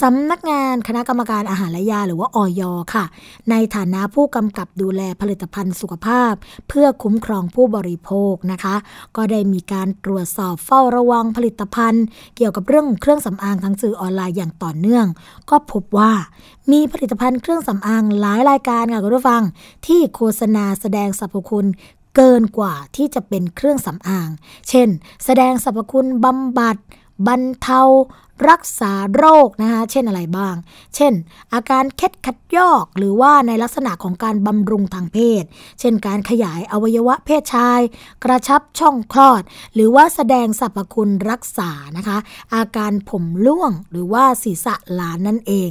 [0.00, 2.62] สำนักงานคณะกรรมการอาหารและยาหรือว่าออย
[2.94, 3.04] ค่ะ
[3.50, 6.32] ในฐานะผู้กำกับดูแลผลิตภัณฑ์สุขภาพ
[6.68, 8.74] เพื่อคุ้มครองผู้บริโภคนะคะ
[9.16, 12.04] ก็ได้มีการตรวจสอบเฝ้าระวังผลิตภัณฑ์
[12.36, 15.06] เกี่ยวกับเรื่องเครื่องสำอางทางสื่อออนไลน์อย่างต่อเนื่อง
[15.50, 16.12] ก็พบว่า
[16.72, 19.42] มีผลิตภัณฑ์เครื่องสำอางหลายรายการค่ะคุณผู้ฟัง
[19.86, 21.68] ที่โฆษณาแสดงสรรพคุณ
[22.16, 24.28] เกินกว่าที่จะเป็นเครื่องสำอาง
[24.68, 24.88] เช่น
[25.24, 26.76] แสดงสรรพคุณบำบัด
[27.26, 27.82] บรรเทา
[28.50, 30.54] รักษาโรคนะคะเช่นอะไรบ้าง
[30.96, 31.12] เช่น
[31.54, 35.44] อาการเคล็ดขัดยอก หรือว่าในลักษณะของการบำรุงทางเพศ
[35.80, 37.80] เช่น การขยายอวัยวะเพศชาย
[38.24, 39.42] กระชับช่องคลอด
[39.74, 42.18] หรือว่าแสดงสรรพคุณรักษานะคะ
[42.54, 45.70] อาการผมร่วงหรือว่าศีรษะหลานนั่นเอง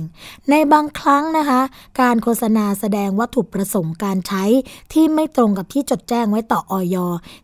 [0.50, 1.62] ในบางครั้งนะคะ
[2.02, 4.44] การโฆษณาแสดงวัตถุประสงค์การใช้
[4.94, 6.96] ที่ไม่ตรงกับที่จดแจ้งไว้ต่อออย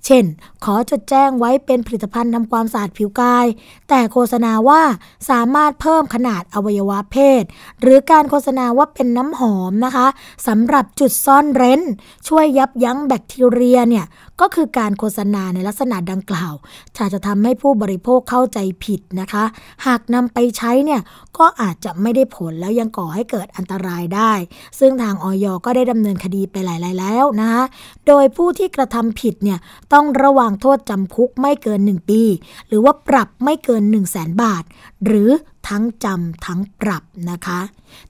[0.05, 0.23] เช่น
[0.63, 3.45] ขอจดแจ้งไว้เป็นผลิตภัณฑ์ทำความสะอาดผิวกาย
[3.89, 4.81] แต่โฆษณาว่า
[5.29, 7.43] สามารถเพิ่มขนาดอวัยวะเพศ
[7.81, 10.07] หรือการโฆษณาว่าเป็นน้ำหอมนะคะ
[10.47, 11.81] สำหรับจุดซ่อนเร้น
[12.27, 14.05] ช่วยยับยั้งแบคทีเรียเนี่ย
[14.41, 16.53] ก็คือการโฆษณาในลักษณะดังกล่าว
[16.97, 19.43] จะจะทำให้ผู้บริโภคเข้าใจผิดนะคะ
[19.85, 21.01] หากนำไปใช้เนี่ย
[21.37, 24.33] ก็อาจจะไม่ได้ผลแล้วยังก่อให้เกิดอันตรายได้
[24.79, 27.63] ซึ่งทางออยก็ได้ดำเนินคดีไปหลาย ๆ แล้วนะคะ
[28.07, 29.59] โดยผู้ที่กระทำผิดเนี่ย
[29.93, 32.21] ต้องระวังโทษจำคุกไม่เกิน 1 ปี
[32.67, 34.63] หรือว่าปรับไม่เกิน 1 0 0 0 0แบาท
[35.05, 35.29] หรือ
[35.67, 37.59] ทั้งจำทั้งปรับนะคะ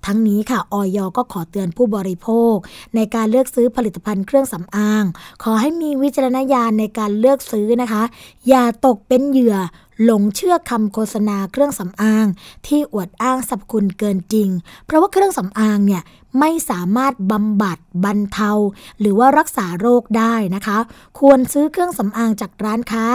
[0.05, 2.55] ทั้งนี้ค่ะออยก็ขอเตือนผู้บริโภค
[2.95, 5.03] ในการเลือกซื้อผลิตภัณฑ์เครื่องสำอาง
[5.43, 8.03] ขอให้มีวิจารณญาณในการเลือกซื้อนะคะ
[8.47, 9.57] อย่าตกเป็นเหยื่อ
[10.03, 12.25] หลงเชื่อคำโฆษณาเครื่องสำอาง
[12.67, 14.49] ที่อวดอ้างสรรพคุณเกินจริง
[14.85, 16.01] เพราะว่าเครื่องสำอางเนี่ย
[16.39, 18.51] ไม่สามารถบำบัดบรรเทา
[18.99, 20.77] หรือว่ารักษาโรคได้นะคะ
[21.19, 23.05] ควรซื้อเครื่องสำอางจากร้านค้า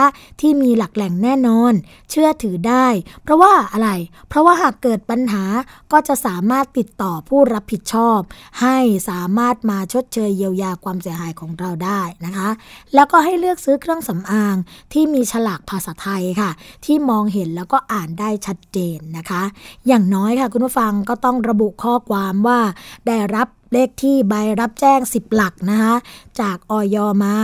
[0.41, 1.73] ที่มีหลักแหล่งแน่นอน
[2.11, 2.87] เชื่อถือได้
[3.23, 3.91] เพราะว่าอะไร
[4.29, 5.45] เพราะว่าหากเกิดปัญหา
[5.93, 8.21] ก็จะสามารถติดต่อผู้รับผิดชอบ
[8.61, 8.77] ให้
[9.11, 12.49] สามารถมาชดเชยเยียวยาความเสียหายของเราได้นะคะ
[12.95, 14.57] แล้วก็ให้เลือกซื้อเครื่องสำอาง
[14.93, 16.51] ที่มีฉลากภาษาไทยค่ะ
[16.85, 19.43] ที่มองเห็นแล้วก็อ่านได้ชัดเจนนะคะ
[19.87, 22.61] อย่างน้อยค่ะคุณผู้ฟังก็ต้องระบุข้อความว่า
[23.07, 25.95] ได้รับเลขที่ใบรับแจ้ง 10 หลักนะคะ
[26.41, 27.37] จากออยมา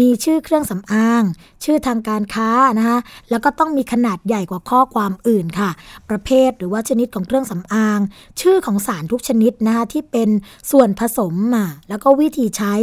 [0.00, 1.22] มีชื่อเครื่องสำอาง
[1.64, 2.98] ชื่อทางการค้านะคะ
[3.30, 5.70] แล้วก็ต้องมีขนาดใหญ่กว่าข้อความอื่นค่ะ
[6.10, 8.00] ประเภทหรือว่าชนิดของเครื่องสำอาง
[8.40, 10.28] ชื่อของสารทุกชนิดนะคะที่เป็น
[10.70, 12.74] ส่วนผสมมาแล้วก็วิธีใช้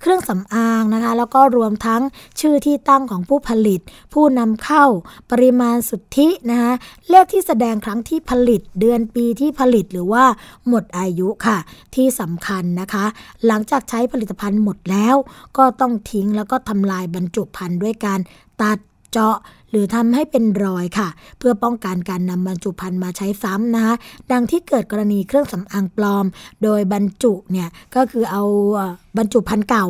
[0.00, 2.02] เครื่องสำอางนะคะ แล้วก็รวมทั้ง
[2.40, 3.80] ชื่อที่ตั้งของผู้ผลิต
[4.12, 4.84] ผู้นำเข้า
[5.30, 6.72] ปริมาณสุทธินะคะ
[7.10, 10.24] เลขที่แสดงครั้งที่ผลิตเดือนปีที่ผลิตหรือว่า
[10.68, 11.58] หมดอายุค่ะ
[11.94, 13.04] ที่สำคัญนะคะ
[13.46, 15.16] หลังจากใช้ผลิตภัณฑ์หมดแล้ว
[15.56, 18.20] ก็ต้องทิ้งแล้วก็ทำลายบรรจุภัณฑ์ด้วยการ
[18.62, 18.78] ตัด
[19.14, 19.36] เจาะ
[19.70, 23.94] หรือทำให้เป็นรอยค่ะ เพื่อป้องกันการนำบรรจุภัณฑ์มาใช้ซ้ำนะคะ
[24.32, 26.24] ดังที่เกิดกรณีเครื่องสำอางปลอม
[26.62, 28.42] โดยบรรจุเนี่ยก็คือเอา
[29.18, 29.86] บรรจุภัณฑ์เก่า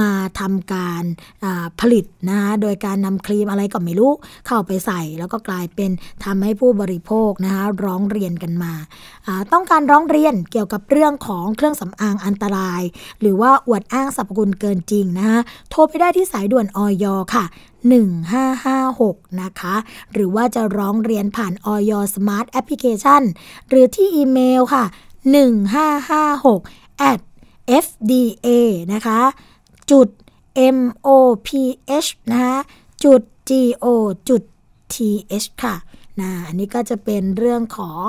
[0.00, 0.10] มา
[0.40, 1.04] ทำการ
[1.80, 4.12] ผลิตนะคะโดยการนำครีมอะไรก็ไม่รู้
[4.46, 5.90] เข้าไปใส่ แล้วก็กลายเป็น
[6.24, 8.72] ทำให้ผู้บริโภคนะคะร้องเรียนกันมา
[9.52, 12.82] ต้องการร้องเรียนเกี่ยวกับเรื่องของเครื่องสำอางอันตราย
[13.20, 17.04] หรือว่าอวดอ้างสรรพคุณเกินจริงนะคะโทรไปได้ที่สายด่วนอย.
[17.34, 17.46] ค่ะ
[17.86, 19.74] 1556 นะคะ
[20.12, 21.74] หรือว่าจะร้องเรียนผ่านอย.
[21.90, 23.22] Smart Application
[23.68, 24.84] หรือที่อีเมลค่ะ
[26.16, 27.20] 1556 at
[27.84, 28.48] fda
[28.94, 29.20] นะคะ
[29.90, 30.08] จุด
[30.74, 31.50] moph
[32.30, 32.56] นะคะ
[33.04, 33.86] จุด go
[34.28, 34.42] จุด
[34.92, 35.74] th ค่ะ
[36.20, 38.06] นะอันนี้ก็จะเป็นเรื่องของ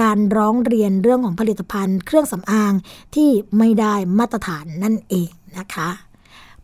[0.00, 2.72] การร้องเรียนเรื่องของผลิตภัณฑ์ เครื่องสำอาง
[3.14, 5.88] ที่ไม่ได้มาตรฐานนั่นเองนะคะ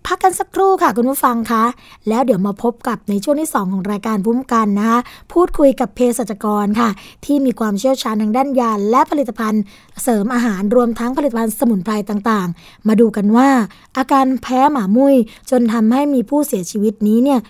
[0.06, 1.64] พักกันสักครู่ค่ะคุณผู้ฟังคะ
[2.08, 4.98] แล้วเดี๋ยวมาพบกับในช่วงที่ 2 ของรายการพุ่มกันนะคะ
[5.32, 6.90] พูดคุยกับเภสัชกรค่ะ
[7.24, 9.62] ที่มีความเชี่ยวชาญทางด้านยาและผลิตภัณฑ์
[10.02, 13.48] เสริมอาหารรวมทั้งผลิตภัณฑ์สมุนไพรต่างๆ มาดูกันว่า
[13.96, 15.16] อาการแพ้หมามุ้ย
[15.50, 17.40] จนทำให้มีผู้เสียชีวิตนี้เนี่ย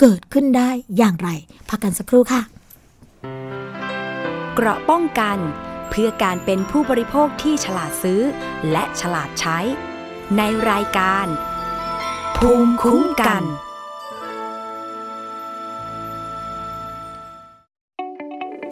[0.00, 1.28] เกิดขึ้นได้อย่างไร
[1.68, 2.40] พักกันสักครู่ค่ะ
[4.54, 5.38] เกราะป้องกัน
[5.90, 8.20] เพื่อการเป็นผู้บริโภคที่ฉลาดซื้อ
[8.70, 9.58] และฉลาดใช้
[10.36, 11.28] ในรายการ
[12.36, 13.42] ภูมิคุ้มกัน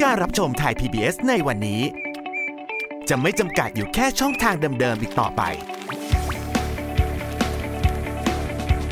[0.02, 1.82] การรับชมไทย PBS ในวันนี้
[3.08, 5.42] จะไม่จำกัดอยู่แค่ช่องทางเดิมๆอีกต่อไป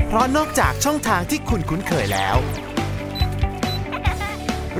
[0.07, 2.37] เพราะนอกจากช่องทางที่คุณคุ้นเคยแล้ว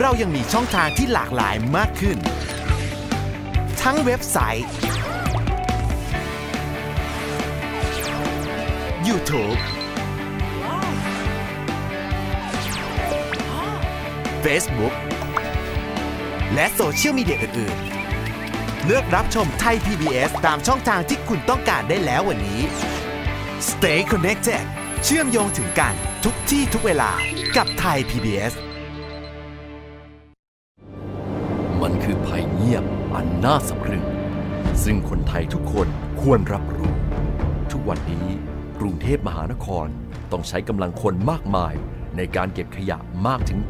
[0.01, 2.19] เรายังมีช่องทางที่หลากหลายมากขึ้น
[3.83, 4.69] ทั้งเว็บไซต์
[9.09, 9.59] YouTube
[14.45, 14.95] Facebook
[16.55, 17.77] และโซเชียลมีเดียอื่น
[18.31, 22.61] ๆ เลือกรับชมไทย PBS ตามช่องทางที่คุณต้องการได้แล้ววันนี้
[23.69, 24.65] Stay connected
[25.05, 27.11] เชื่อมโยงถึงกันทุกที่ทุกเวลา
[27.57, 28.55] กับไทย PBS
[31.83, 34.05] มันคือภัยเงียบอันน่าสะพรึง
[34.85, 35.89] ซึ่งคนไทยทุกคน
[36.21, 36.93] ควรรับรู้
[37.73, 38.27] ทุกวันนี้
[38.81, 39.87] กรุงเทพมหานคร
[40.33, 41.75] ต้องใช้กำลังคนมากมาย
[42.17, 43.61] ในการเก็บขยะมากถึง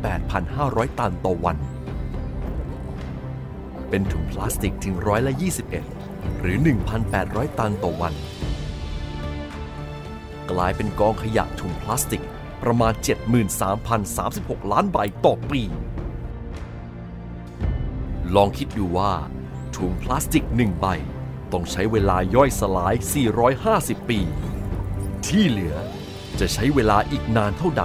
[0.45, 1.57] 8,500 ตันต่อวัน
[3.89, 5.33] เป็นถุงพลาสติกถึงร้อยละ
[5.87, 6.57] 21 หรือ
[7.09, 8.15] 1,800 ตันต่อวัน
[10.51, 12.23] กลายเป็นกองขยะถุงพลาสติก
[12.63, 12.93] ประมาณ
[14.03, 15.63] 73,036 ล้านใบต่อปี
[18.35, 19.13] ลองคิดดูว่า
[19.77, 20.87] ถุงพลาสติกหนึ่งใบ
[21.53, 22.95] ต้องใช้เวลาย่อยสลาย
[23.53, 24.21] 450 ปี
[25.27, 25.77] ที่เหลือ
[26.41, 27.85] จะใช้เวลาอีกนานเท่าใด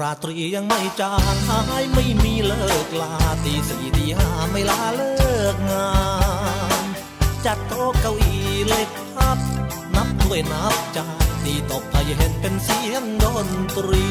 [0.00, 5.12] ราตรียังไม่จางหายไม่มีเลิกลาตีสี่ตีห้าไม่ลาเลิ
[5.54, 5.90] กงา
[6.82, 6.84] น
[7.46, 9.38] จัดโต๊ะเก้าอี้เล็กพับ
[9.96, 14.06] นับถ้วยนับจานตีตบไทยเห็นเป็นเสียงดนตรี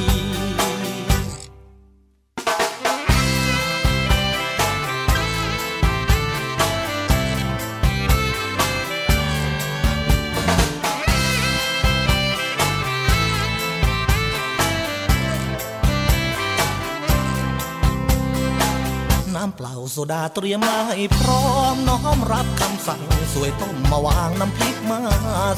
[19.99, 23.01] โซดาเตรียมมาให้พร้อมน้อมรับคำสั่ง
[23.33, 24.99] สวยต้มมาวางน้ำพริกมา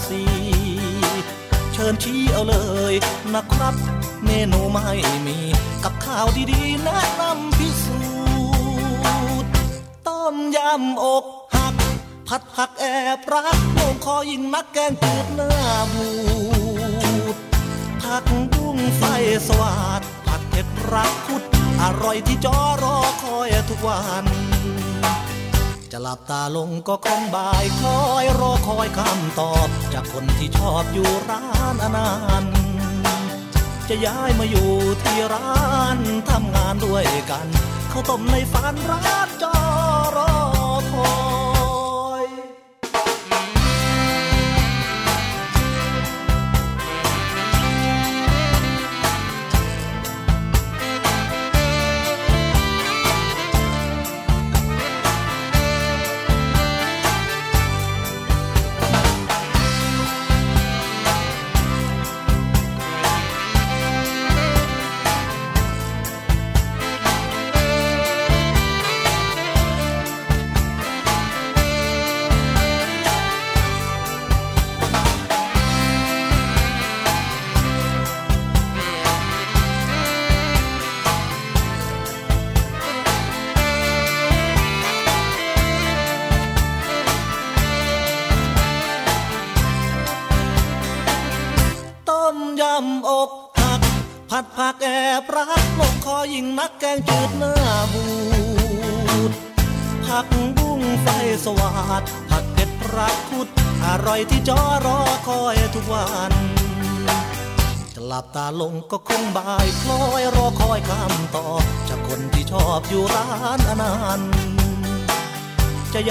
[0.08, 0.22] สี
[1.74, 2.56] เชิญชี้เอาเล
[2.92, 2.94] ย
[3.34, 3.76] นะครับ
[4.26, 4.90] เมนูไม่
[5.28, 5.38] มี
[5.84, 8.00] กับข้าวดีๆแนะนำพิสู
[9.44, 9.52] จน์
[10.08, 11.26] ต้มยำอก
[11.56, 11.76] หัก
[12.28, 12.86] ผัดผักแอ
[13.18, 15.54] บรักโงคอยิ่งนักแกงจืดหน้า
[15.94, 16.10] บู
[17.34, 17.38] ด
[18.02, 18.24] ผัก
[18.54, 19.04] บุ้งไฟ
[19.48, 24.26] สวาดผัดเผ็ดรักคุด อร่อยที่จอรอคอยทุกวัน
[25.92, 32.12] จะหลับตาลงก็คงบ่ายคอยรอคอยคำตอบ จากคนที่ชอบอยู่ร้านอนา
[32.44, 32.46] น
[33.90, 34.70] จะย้ายมาอยู่
[35.04, 35.54] ที่ร้า
[35.98, 37.48] นทำงานด้วยกัน
[37.90, 39.56] เขาต้มในฝันร้านจอ
[40.18, 40.32] รอ
[40.94, 41.41] คอย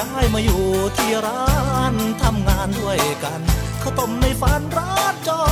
[0.01, 0.65] ย้ายมาอยู่
[0.97, 1.45] ที่ร้า
[1.93, 3.41] นทำงานด้วยกัน
[3.83, 5.50] ข้าวต้มในฝันร้านจอรอ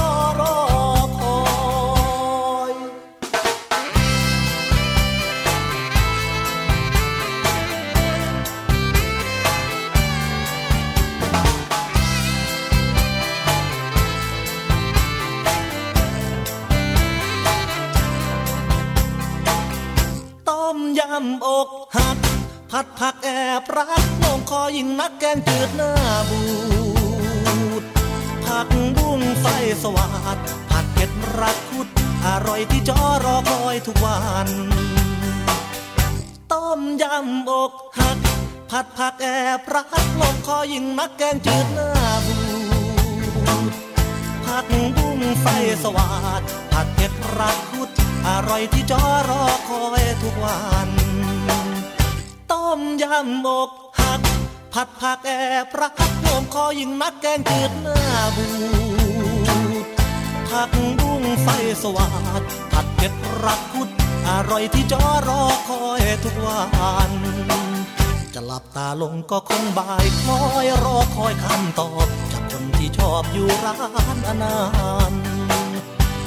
[39.74, 39.86] รัก
[40.20, 41.90] ลงคอยิ่งนักแกงจืดหน้า
[42.26, 42.36] บู
[43.70, 43.72] ด
[44.44, 45.46] ผักบุ้งไฟ
[45.82, 46.08] สวา
[46.40, 47.90] ดผัดเผ็ดรักคุด
[48.28, 50.90] อร่อยที่จอรอคอยทุกวัน
[52.52, 54.20] ต้มยำอกหัก
[54.72, 55.32] ผัดผักแอ
[55.64, 58.00] บรักโวมคอยิ่งนักแกงจืดหน้า
[58.36, 58.46] บู
[59.84, 59.86] ด
[60.50, 61.48] ผักบุ้งไฟ
[61.82, 62.08] สวา
[62.40, 63.12] ดผัดเผ็ด
[63.44, 63.88] รักคุด
[64.28, 67.12] อร่อยที่จอรอคอยทุกวัน
[68.34, 74.56] จะหลับตาลงก็คงบ่ายคอยรอคอยคำตอบจากคนที่ชอบอยู่ร้านอนา
[75.10, 75.12] น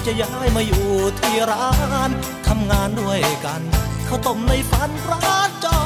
[0.06, 0.88] จะย้ายมาอยู่
[1.20, 1.68] ที่ร้า
[2.10, 2.12] น
[2.48, 3.62] ทำงานด้วยกัน
[4.06, 5.78] เขาต้มในฝันร้านจอ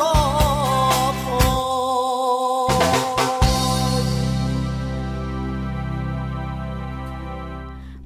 [0.00, 0.16] รอ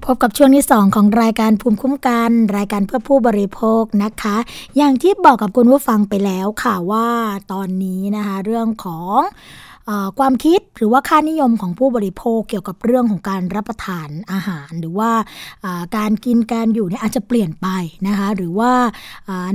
[0.07, 4.37] พบกับช่วงที่ 2 ของรายการภูมิคุ้มกัน รายการเพื่อผู้บริโภคนะคะ
[4.77, 7.09] อย่างที่บอกกับคุณผู้ฟังไปแล้วค่ะว่า
[7.53, 9.19] ตอนนี้นะคะ เรื่องของ
[10.19, 15.11] ความคิดหรือว่าค่านิยมของผู้บริโภคเกี่ยวกับเรื่องของการรับประทานอาหาร หรือว่า
[15.97, 17.69] การกินการอยู่เนี่ยอาจจะเปลี่ยนไป
[18.07, 18.73] นะคะหรือว่า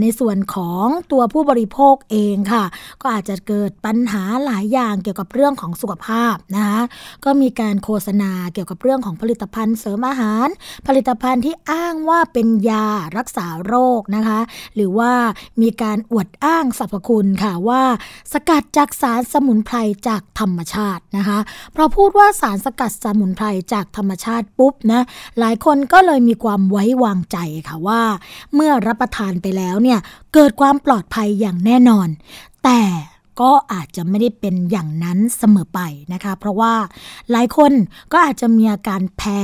[0.01, 2.63] ในส่วนของตัวผู้บริโภคเองค่ะ
[3.01, 6.81] ก็อาจจะเกิดปัญหาหลายอย่างเกี่ยวกับเรื่องของสุขภาพนะคะ
[7.25, 10.47] ก็มีการโฆษณาเกี่ยวกับเรื่องของผลิตภัณฑ์เสริมอาหาร
[10.87, 14.39] ผลิตภัณฑ์ที่อ้างว่าเป็นยารักษาโรคนะคะ
[14.75, 15.11] หรือว่า
[15.61, 17.83] มีการอวดอ้างสรรพคุณค่ะว่า
[18.33, 21.39] สกัดจากสารสมุนไพรจากากธรรมชาตินะคะ
[21.73, 25.01] เพราะพูดว่าสารสกัดสมุนไพรจากธรรมชาติปุ๊บนะ
[25.39, 27.37] หลายคนก็เลยมีความไว้วางใจ
[27.67, 28.01] ค่ะว่า
[28.53, 29.99] เมื่อรับประทานไปแล้วเนี่ย
[30.33, 32.07] เกิดความปลอดภัยอย่างแน่นอน
[32.63, 32.81] แต่
[33.41, 35.79] ก็อาจจะไม่ได้เป็นอย่างนั้นเสมอไป
[36.13, 36.73] นะคะ เพราะว่า
[37.31, 37.71] หลายคน
[38.11, 39.39] ก็อาจจะมีอาการแพ้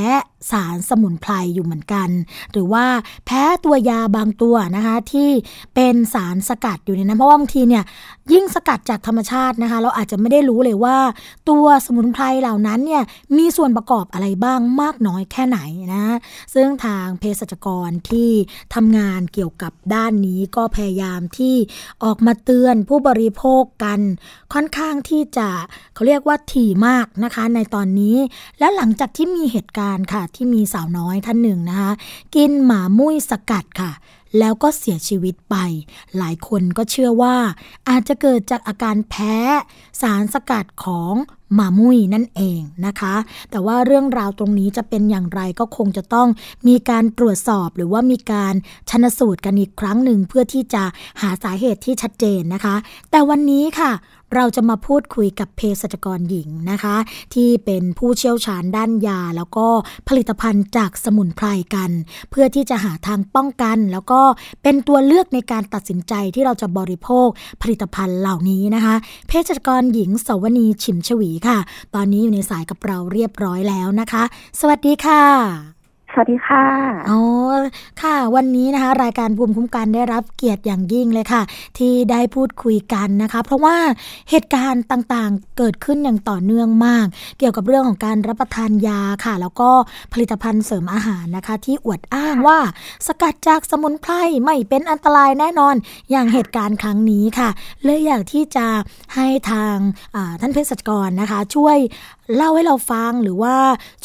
[0.51, 2.09] สารสมุนไพรอยู่เหมือนกัน
[2.51, 2.85] หรือว่า
[3.25, 5.29] แพ้ตัวยาบางตัวนะคะที่
[5.75, 7.83] เป็นสารสกัดอยู่ในนั้นเพราะว่าบางทีเนี่ย
[8.33, 10.97] ยิ่งสกัดจากธรรมชาตินะคะ เราอาจจะไม่ได้รู้เลยว่า
[11.49, 13.03] ตัวสมุนไพรเหล่านั้นเนี่ย
[13.37, 15.59] มีส่วนประกอบอะไรบ้างมากน้อยแค่ไหน
[15.93, 16.03] นะ
[16.53, 18.29] ซึ่งทางเภสัชกรที่
[18.73, 21.55] ทำงานเกี่ยวกับด้านนี้ก็พยายามที่
[22.03, 23.99] ออกมาเตือนผู้บริโภคกัน
[24.53, 25.47] ค่อนข้างที่จะ
[25.93, 28.17] เขาเรียกว่าถี่มากนะคะในตอนนี้
[28.59, 31.91] แล้วหลังจากที่มีเหตุการณ์ค่ะที่มีสาวน้อยท่านหนึ่งนะคะ
[32.36, 33.91] กินหมามุ้ยสกัดค่ะ
[34.39, 35.55] แล้วก็เสียชีวิตไป
[36.17, 37.36] หลายคนก็เชื่อว่า
[37.89, 39.36] อาจจะเกิดจากอาการแพ้
[40.01, 41.13] สารสกัดของ
[41.53, 43.15] หมามุ้ยนั่นเองนะคะ
[43.51, 46.27] แต่ว่าเรื่องราวตรงนี้จะเป็นอย่างไรก็คงจะต้อง
[46.67, 48.53] มีการตรวจสอบหรือว่ามีการ
[48.89, 50.84] ชนสูตรกันอีกครั้งหนึ่งเพื่อที่จะ
[51.21, 52.75] หาสาเหตุที่ชัดเจนนะคะ
[53.11, 53.91] แต่วันนี้ค่ะ
[54.36, 56.95] เราจะมาพูดคุยกับเภสัชกรหญิงนะคะ
[57.34, 59.67] ที่เป็นผู้เชี่ยวชาญด้านยา แล้วก็
[60.09, 61.91] ผลิตภัณฑ์จากสมุนไพรกัน
[62.29, 64.21] เพื่อที่จะหาทางป้องกัน แล้วก็
[64.63, 67.27] เป็นตัวเลือกในการตัดสินใจที่เราจะบริโภค
[67.61, 68.95] ผลิตภัณฑ์เหล่านี้นะคะ
[69.27, 71.57] เภสัชกรหญิงสวนีฉิมฉวีค่ะ
[71.95, 74.23] ตอนนี้อยู่ในสายกับเราเรียบร้อยแล้วนะคะ
[74.59, 75.82] สวัสดีค่ะ
[76.16, 76.66] สวัสดีค่ะ
[77.11, 77.22] อ๋อ
[78.01, 81.41] ค่ะ วันนี้นะคะ รายการภูมิคุ้มกันได้รับเกียรติอย่างยิ่งเลยค่ะ
[81.78, 83.78] ที่ได้พูดคุยกันนะคะ เพราะว่า
[84.30, 87.05] เหตุการณ์ต่างๆเกิดขึ้นอย่างต่อเนื่องมาก
[87.39, 89.70] เกี่ยวกับเรื่องของการรับประทานยาค่ะ แล้วก็
[90.14, 92.59] ผลิตภัณฑ์เสริมอาหารนะคะ ที่อวดอ้างว่า
[93.07, 95.76] สกัดจากสมุนไพรไม่เป็นอันตรายแน่นอน
[96.11, 97.49] อย่างเหตุการณ์ครั้งนี้ค่ะ
[97.84, 98.68] เลยอยากที่จะ
[99.16, 99.76] ให้ทาง
[100.41, 101.78] ท่านเภสัชกรนะคะ ช่วย
[102.36, 103.55] เล่าให้เราฟังหรือว่า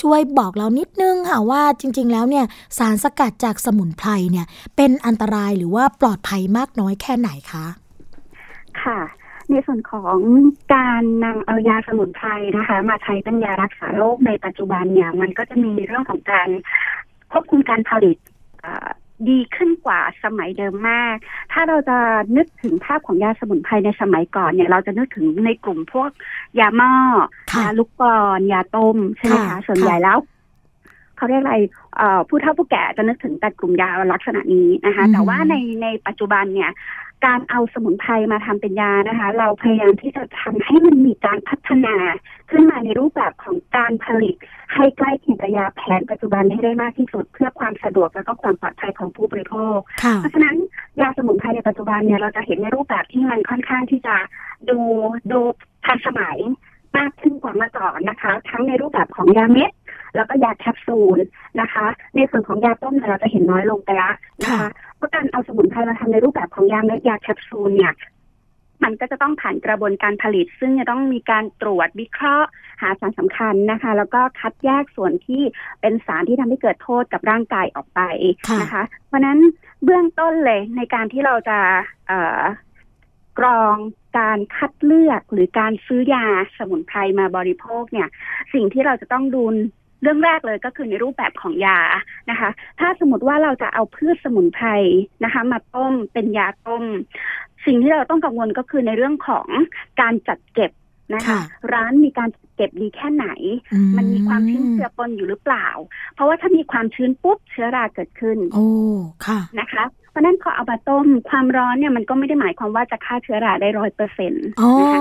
[0.03, 2.45] ช่วยบอกเรานิดนึงค่ะว่าจริงๆ แล้วเนี่ย
[2.79, 4.47] สารสกัดจากสมุนไพรเนี่ย
[4.77, 7.67] เป็นอันตรายหรือว่าปลอดภัยมากน้อยแค่ไหนคะ
[8.83, 9.01] ค่ะ
[9.51, 10.17] ในส่วนของ
[10.75, 16.49] การนำเอายาสมุนไพรนะคะ มาใช้เป็นยารักษาโรคในปัจจุบันเนี่ย มันก็จะมีเรื่องของการ
[17.33, 18.17] ควบคุมการผลิต
[18.65, 18.89] อ่า
[19.29, 21.15] ดีขึ้นกว่าสมัยเดิมมาก
[21.53, 21.99] ถ้าเราจะ
[22.37, 26.11] นึกถึงภาพของยาสมุนไพรในสมัยก่อนเนี่ย เราจะนึกถึงในกลุ่มพวก
[26.61, 26.93] ยาหม้อ
[27.53, 30.19] ค่ะยาลูกกรอนยาต้มใช่ไหมค่ะคะส่วนใหญ่แล้ว
[31.19, 31.57] เขาเรียกอะไร
[31.97, 36.71] เอ่อผู้เฒ่าผู้แก่จะนึกถึงแต่กลุ่มยาลักษณะนี้นะคะอืมแต่ว่าในในปัจจุบันเนี่ย
[37.27, 41.97] การเอาสมุนไพรมาทำเป็นยานะคะ เราพยายามที่จะทำให้มันมีการพัฒนา
[42.51, 44.35] ขึ้นมาในรูปแบบของการผลิต
[44.75, 50.57] ให้ใกล้เคียงกับยาแผนปัจจุบันให้ได้มากที่สุด เพื่อความสะดวกและก็ความปลอดภัยของผู้บริโภคค่ะเพราะฉะนั้น
[51.01, 54.17] ยาสมุนไพรในปัจจุบันเนี่ยเราจะเห็นในรูปแบบที่มันค่อนข้างที่จะ
[54.71, 54.79] ดู
[55.33, 55.41] ดู
[55.87, 56.39] ทันสมัย
[56.97, 59.71] มากขึ้นกว่าเมื่อก่อนนะคะ ทั้งในรูปแบบของยาเม็ด
[60.15, 61.19] แล้วก็ยาแคปซูล
[61.61, 67.95] นะคะ ในส่วนของยาต้มเนี่ยเราจะเห็นน้อยลงไปละนะคะค่ะเพราะการเอาสมุนไพรมาทำในรูปแบบของยาเม็ดยาแคปซูลเนี่ย
[68.85, 72.49] มันก็จะต้องผ่านกระบวนการผลิต ซึ่งจะต้องมีการตรวจวิเคราะห์
[72.83, 75.43] หาสารสำคัญนะคะ แล้วก็คัดแยกส่วนที่
[75.81, 78.01] เป็นสารที่ทำให้เกิดโทษกับร่างกายออกไป
[78.49, 79.39] ค่ะนะคะ เพราะฉะนั้น
[79.85, 81.59] เบื้องต้นเลยในการที่เราจะ
[82.09, 82.43] เอ่อ
[83.39, 83.77] กรอง
[84.19, 86.27] การคัดเลือกหรือการซื้อยา
[86.59, 88.09] สมุนไพรมาบริโภคเนี่ย
[88.55, 89.45] สิ่งที่เราจะต้องดู
[90.03, 91.79] เรื่องแรกเลยก็คือในรูปแบบของยา
[92.31, 94.69] นะคะ ถ้าสมมติว่าเราจะเอาพืชสมุนไพร
[95.25, 96.85] นะคะ มาต้มเป็นยาต้ม
[97.67, 99.47] สิ่งที่เราต้องกังวลก็คือในเรื่องของ
[100.01, 100.73] การจัดเก็บ
[101.15, 101.41] นะคะค่ะ
[101.75, 103.27] ร้านมีการจัดเก็บดีแค่ไหน
[103.73, 105.67] อืมันมีความชื้นเจือปนอยู่หรือเปล่า
[106.15, 108.67] เพราะว่าถ้ามีความชื้นปุ๊บเชื้อราเกิดขึ้น โอ้
[109.27, 114.47] ค่ะนะคะเพ ราะราะนั้นพอเอามาต้มความร้อนเนี่ยมันก็ไม่ได้หมายความว่าจะฆ่าเชื้อราได้ร้อยเปอร์เซ็นต์
[114.81, 115.01] นะคะ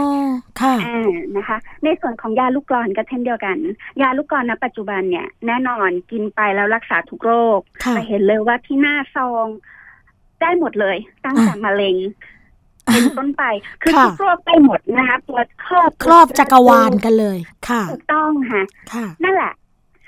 [0.61, 3.57] ค่ะอ่านะคะ ในส่วนของยาลูกกรอนก็เช่นเดียวกัน
[4.01, 9.47] ยาลูกกรอนณปัจจุบันเนี่ยแน่นอนกินไปแล้วรักษาทุกโรคค่ะจะเห็นเลยว่าที่หน้าซอง
[10.41, 11.95] ได้หมดเลย ตั้งแต่มะเร็ง
[12.85, 13.43] เป็นต้นไป
[13.81, 17.37] คือค่ะทุกโรคได้หมดนะคะตัวครอบครอบจักรวาลกันเลย
[17.69, 18.61] ค่ะถูกต้องค่ะ
[18.93, 19.53] ค่ะนั่นแหละ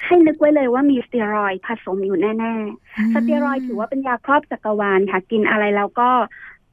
[0.05, 6.09] ให้นึกไว้เลยว่ามีสเตียรอยด์ผสมอยู่แน่ๆ สเตียรอยด์ถือว่าเป็นยาครอบจักรวาลค่ะ กินอะไรแล้วก็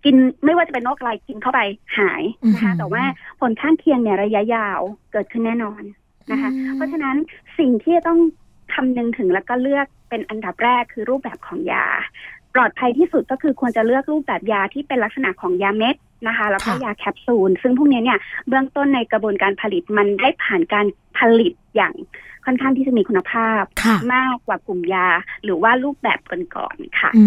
[0.05, 1.61] กินไม่ว่าจะเป็นโรคอะไรกินเข้าไป
[1.99, 2.23] หาย
[2.55, 3.03] นะคะอือหือแต่ว่า
[3.41, 4.81] ผลข้างเคียงเนี่ยระยะยาว
[5.13, 5.83] เกิดขึ้นแน่นอน
[6.31, 7.17] นะคะ เพราะฉะนั้น
[7.59, 8.21] สิ่งที่จะต้อง
[8.75, 11.87] คำนึงถึงแล้วก็เลือกเป็นอันดับแรกคือรูปแบบของยา
[12.55, 15.97] ปลอดภัยที่สุดก็คือควรจะเลือกรูปแบบยาที่เป็นลักษณะของยาเม็ด
[16.29, 18.19] นะคะ แล้วก็ค่ะยาแคปซูล ซึ่งพวกนี้เนี่ย
[18.49, 20.87] เบื้องต้นในกระบวนการผลิตมันได้ผ่านการ
[21.19, 21.95] ผลิตอย่าง
[22.47, 25.09] ค่อนข้างที่จะมีคุณภาพค่ะมากกว่ากลุ่มยา
[25.45, 27.25] หรือว่ารูปแบบก่อนๆค่ะ อื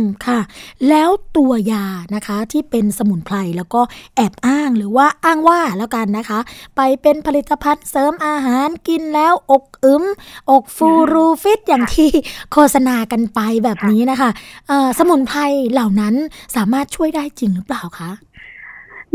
[0.00, 0.40] มค่ะ
[0.88, 3.80] แล้วตัวยานะคะที่เป็นสมุนไพรแล้วก็
[4.16, 6.38] แอบอ้างหรือว่าอ้างว่าแล้วกันนะคะ
[6.76, 10.04] ไปเป็นผลิตภัณฑ์เสริมอาหารกินแล้วอกอึ๋ม
[10.50, 12.10] อกฟูรูฟิตอย่างที่
[12.52, 14.30] โฆษณากันไปแบบนี้นะคะ
[14.68, 15.40] เอ่อสมุนไพร
[15.72, 16.14] เหล่านั้น
[16.56, 18.10] สามารถช่วยได้จริงหรือเปล่าคะ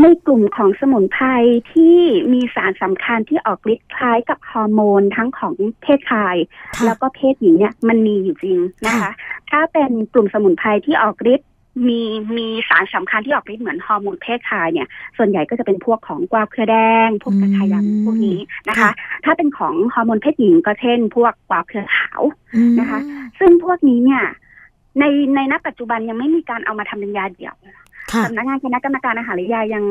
[0.02, 1.26] ในกลุ่มของสมุนไพร
[1.74, 1.98] ที่
[2.34, 6.36] มีสารสำคัญที่ออกฤทธิ์คล้ายกับฮอร์โมนทั้งของเพศชาย
[6.76, 9.12] ค่ะแล้วก็เพศหญิงเนี่ยมันมีอยู่จริงนะคะค่ะ
[9.52, 11.50] ถ้าเป็นกลุ่มสมุนไพรที่ออกฤทธิ์
[11.88, 12.02] มี
[12.38, 14.88] มีสารสำคัญที่ออกฤทธิ์เหมือนฮอร์โมนเพศชายเนี่ย
[15.18, 16.78] ส่วนใหญ่ก็จะเป็นพวกของกวาบเครือแด
[17.08, 18.40] ง พวกกระชายอืมดำพวกนี้
[18.70, 18.92] นะคะค่ะ
[19.26, 22.22] ถ้าเป็นของฮอร์โมนเพศหญิงก็เช่น พวกกวาบเครือขาว
[22.56, 23.00] อืมนะคะ
[23.40, 24.24] ซึ่งพวกนี้เนี่ย
[25.00, 25.04] ใน
[25.36, 27.86] ในณปัจจุบันยังไม่มีการเอามาทำเป็นยาเดี่ยวค่ะ
[28.26, 29.86] สำนักงานคณะกรรมการอาหารและยายัง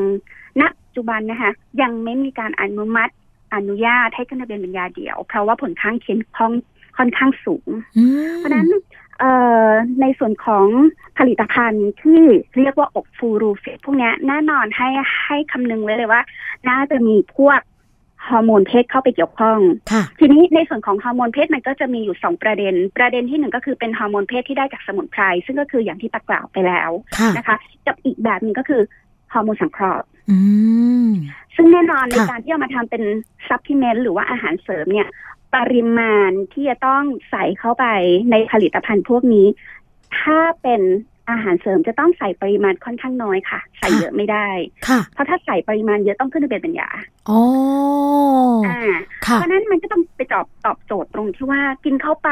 [0.60, 1.50] ณปัจจุบันนะคะ
[1.82, 3.12] ยังไม่มีการอนุมัติ
[3.54, 6.52] อนุญาตให้ขึ้นทะเบียนเป็นยาเดี่ยว เพราะว่าผลข้างเคียงค่อน
[6.96, 8.68] ค่อนข้างสูงอืมเพราะฉะนั้น
[9.18, 9.32] เอ่
[9.66, 9.68] อ
[10.00, 10.66] ในส่วนของ
[11.18, 12.22] ผลิตภัณฑ์ที่
[12.58, 14.88] เรียกว่าอกฟูรูฟิตพวกเนี้ยแน่นอนให้
[15.24, 16.22] ให้คำนึงไว้เลยว่า
[16.68, 17.60] น่าจะมีพวก
[18.30, 19.58] ฮอร์โมนเพศเข้าไปเกี่ยวข้อง
[19.92, 27.56] ค่ะทีนี้ในส่วนของฮอร์โมนเพศมันก็จะมีอยู่สองประเด็น ประเด็นที่หนึ่งก็คือเป็นฮอร์โมนเพศที่ได้จากสมุนไพรซึ่งก็คืออย่างที่ตักกล่าวไปแล้วค่ะนะคะ
[27.86, 28.82] กับอีกแบบหนึ่งก็คือ
[29.32, 30.38] ฮอร์โมนสังเคราะห์อื
[31.08, 31.10] ม
[31.56, 33.02] ซึ่งแน่นอนในค่ะการที่เอามาทำเป็น
[33.48, 35.08] supplement หรือว่าอาหารเสริมเนี่ย
[35.54, 37.86] ปริมาณที่จะต้องใส่เข้าไป
[38.30, 39.46] ในผลิตภัณฑ์พวกนี้
[40.20, 40.82] ถ้าเป็น
[41.30, 44.48] อาหารเสริมจะต้องใส่ปริมาณค่อนข้างน้อยค่ะ ใส่เยอะไม่ได้
[44.88, 46.88] ค่ะเพราะถ้าใส่ปริมาณเยอะต้องขึ้นทะเบียนเป็นยา
[47.28, 47.40] อ๋อ
[48.66, 48.80] อ่า
[49.26, 52.30] ค่ะเพราะฉะนั้นมันก็ต้องไปตอบตอบโจทย์ตรงที่ว่ากินเข้าไป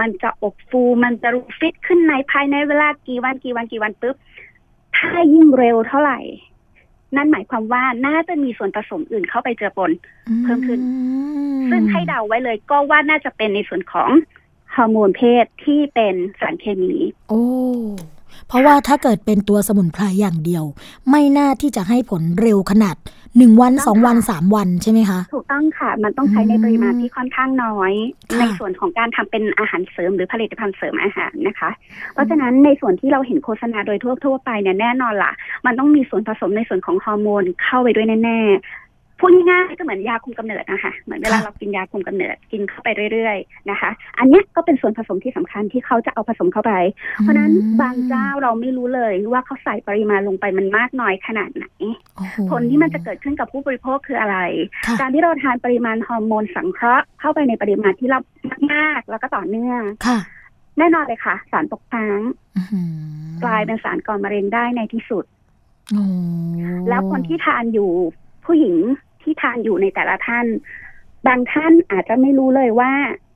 [0.00, 4.16] มันจะอบฟูมันจะรูฟิตขึ้นในภายในเวลากี่วันกี่วันกี่วันปุ๊บ
[4.96, 6.20] ถ้ายิ่งเร็วเท่าไหร่
[7.16, 9.90] นั่นหมายความว่าน่าจะมีส่วนผสมอื่นเข้าไปเจือปน
[10.44, 10.80] เพิ่มขึ้น
[11.70, 14.10] ซึ่งให้เดาไว้เลยก็ว่าน่าจะเป็นในส่วนของ
[14.74, 16.94] ฮอร์โมนเพศที่เป็นสารเคมี
[17.28, 17.42] โอ้
[18.48, 20.64] เพราะว่าถ้าเกิดเป็นตัวสมุนไพรอย่างเดียว
[21.10, 22.96] ไม่น่าที่จะให้ผลเร็วขนาด
[23.38, 27.92] หนึ่งวันต้องสองวันค่ะสามวันใช่ไหมคะ ถูกต้องค่ะ มันต้องใช้ในอืมปริมาณที่ค่อนข้างน้อย
[28.32, 31.70] ค่ะในส่วนของการทำเป็นอาหารเสริมหรือผลิตภัณฑ์เสริมอาหารนะคะ
[32.12, 35.32] เพราะฉะนั้นในส่วนที่เราเห็นโฆษณาโดยทั่วทั่วๆไปเนี่ยแน่นอนล่ะ
[35.66, 38.85] มันต้องมีส่วนผสมในส่วนของฮอร์โมนเข้าไปด้วยแน่ๆ
[39.18, 46.72] พูดง่ายๆก็เหมือนยาคุมกำเนิดนะคะเหมือนเวลาค่ะเรากินยาคุมกำเนิดกินเข้าไปเรื่อยๆนะคะ อันเนี้ยก็เป็นส่วนผสมที่สำคัญที่เขาจะเอาผสมเข้าไป
[47.18, 51.64] เพราะฉะนั้นบางเจ้าเราไม่รู้เลยว่าเขาใส่ปริมาณลงไปมันมากน้อยขนาดไหน
[52.16, 54.38] โอ้โหผลที่มันจะเกิดขึ้นกับผู้บริโภคคืออะไร
[54.86, 58.18] ค่ะการที่เราทานปริมาณฮอร์โมนสังเคราะห์เข้าไปในปริมาณที่เรา
[58.72, 60.18] มากๆแล้วก็ต่อเนื่องค่ะ
[60.78, 62.20] แน่นอนเลยค่ะ สารตกค้าง
[62.56, 62.88] อื้อหือ
[63.44, 65.24] กลายเป็นสารก่อมะเร็งได้ในที่สุด
[65.92, 66.04] โอ้
[66.88, 67.90] แล้วคนที่ทานอยู่
[68.44, 68.76] ผู้หญิง
[69.26, 70.46] ที่ทานอยู่ในแต่ละท่าน
[71.26, 72.92] บางท่านอาจจะไม่รู้เลยว่า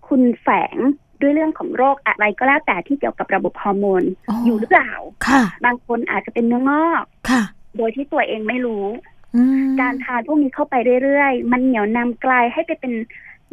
[0.09, 0.77] คุณแฝง
[1.21, 4.03] ด้วยเรื่องของโรคอะไรก็แล้วแต่ที่เกี่ยวกับระบบฮอร์โมน
[4.47, 4.91] อยู่หรือเปล่า
[5.27, 7.43] ค่ะ บางคนอาจจะเป็นเนื้องอกค่ะ
[7.77, 8.85] โดยที่ตัวเองไม่รู้
[9.37, 12.93] อืมการทานพวกนี้เข้าไปเรื่อยๆ มันเหนียวนำกลายให้ไปเป็น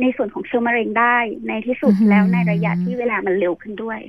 [0.02, 1.18] ในส่วนของเชื้อมะเร็งได้
[1.48, 4.00] ในที่สุดอือหือแล้วในระยะที่เวลามันเร็วขึ้นด้วย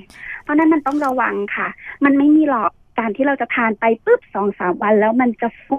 [0.42, 1.68] เพราะฉะนั้นมันต้องระวังค่ะ
[2.04, 5.78] มันไม่มีหรอก การที่เราจะทานไปปุ๊บสองสามวัน แล้วมันจะฟู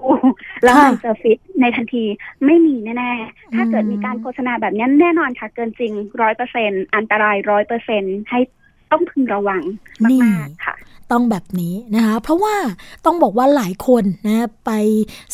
[0.63, 2.03] แล้วมันจะฟิตในทันที
[2.45, 8.39] ไม่มีแน่ๆ ถ้าเกิดมีการโฆษณาแบบนี้แน่นอนค่ะ เกินจริงร้อยเปอร์เซ็นอันตรายร้อยเปอร์เซ็นให้
[8.91, 9.63] ต้องพึงระวัง
[10.09, 10.75] นี่มากๆค่ะ
[11.11, 12.55] ต้องแบบนี้นะคะเพราะว่า
[13.05, 14.71] ต้องบอกว่าหลายคนนะไป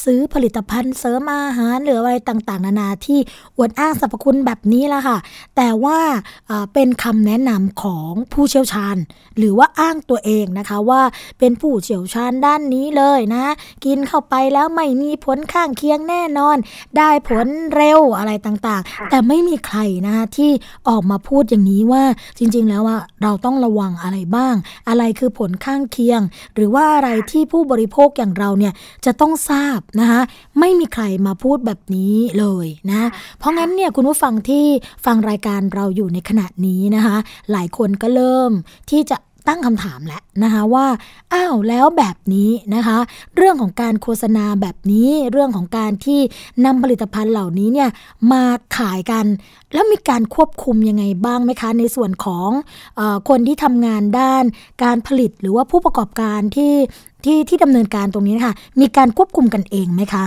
[0.03, 3.19] ซื้อผลิตภัณฑ์เสริมอาหารหรืออะไรต่างๆ นานาที่
[3.57, 5.17] อวดอ้างสรรพคุณแบบนี้ละค่ะ
[5.57, 5.99] แต่ว่า
[6.47, 8.97] เอ่อเป็นคำแนะนำของผู้เชี่ยวชาญ
[9.37, 11.01] หรือว่าอ้างตัวเองนะคะว่า
[11.39, 13.45] เป็นผู้เชี่ยวชาญด้านนี้เลยนะ
[13.85, 16.57] กินเข้าไปแล้วไม่มีผลข้างเคียงแน่นอน
[16.97, 20.51] ได้ผลเร็วอะไรต่างค่ะๆแต่ไม่มีใครนะคะที่
[20.89, 22.03] ออกมาพูดอย่างนี้ว่า
[22.37, 24.55] จริง ๆ แล้วว่าเราต้องระวังอะไรบ้าง
[24.89, 26.21] อะไรคือผลข้างเคียง
[26.55, 28.73] หรือว่าอะไรที่ผู้บริโภคอย่างเราเนี่ย
[29.05, 30.21] จะต้องทราบนะคะ
[30.59, 33.01] ไม่มีใครมาพูดแบบนี้เลยนะ
[33.39, 34.65] เพราะงั้นเนี่ยคุณผู้ฟังที่
[35.05, 37.17] ฟังรายการเราอยู่ในขณะนี้นะคะ
[37.51, 38.51] หลายคนก็เริ่ม
[38.89, 40.85] ที่จะ ตั้งคำถามแล้วนะคะว่า
[41.33, 42.97] อ้าวแล้วแบบนี้นะคะ
[43.35, 46.19] เรื่องของการโฆษณาแบบนี้เรื่องของการที่
[46.65, 47.89] นำผลิตภัณฑ์เหล่านี้เนี่ย
[48.31, 48.43] มา
[48.77, 49.25] ขายกัน
[49.73, 52.49] แล้วมีการควบคุมยังไงบ้างไหมคะ ในส่วนของ
[52.99, 54.43] อคนที่ทำงานด้าน
[54.83, 56.73] การผลิตหรือว่าผู้ประกอบการที่
[57.25, 60.25] ที่ที่ดำเนินการตรงนี้นะคะมีการควบคุมกันเองไหมคะ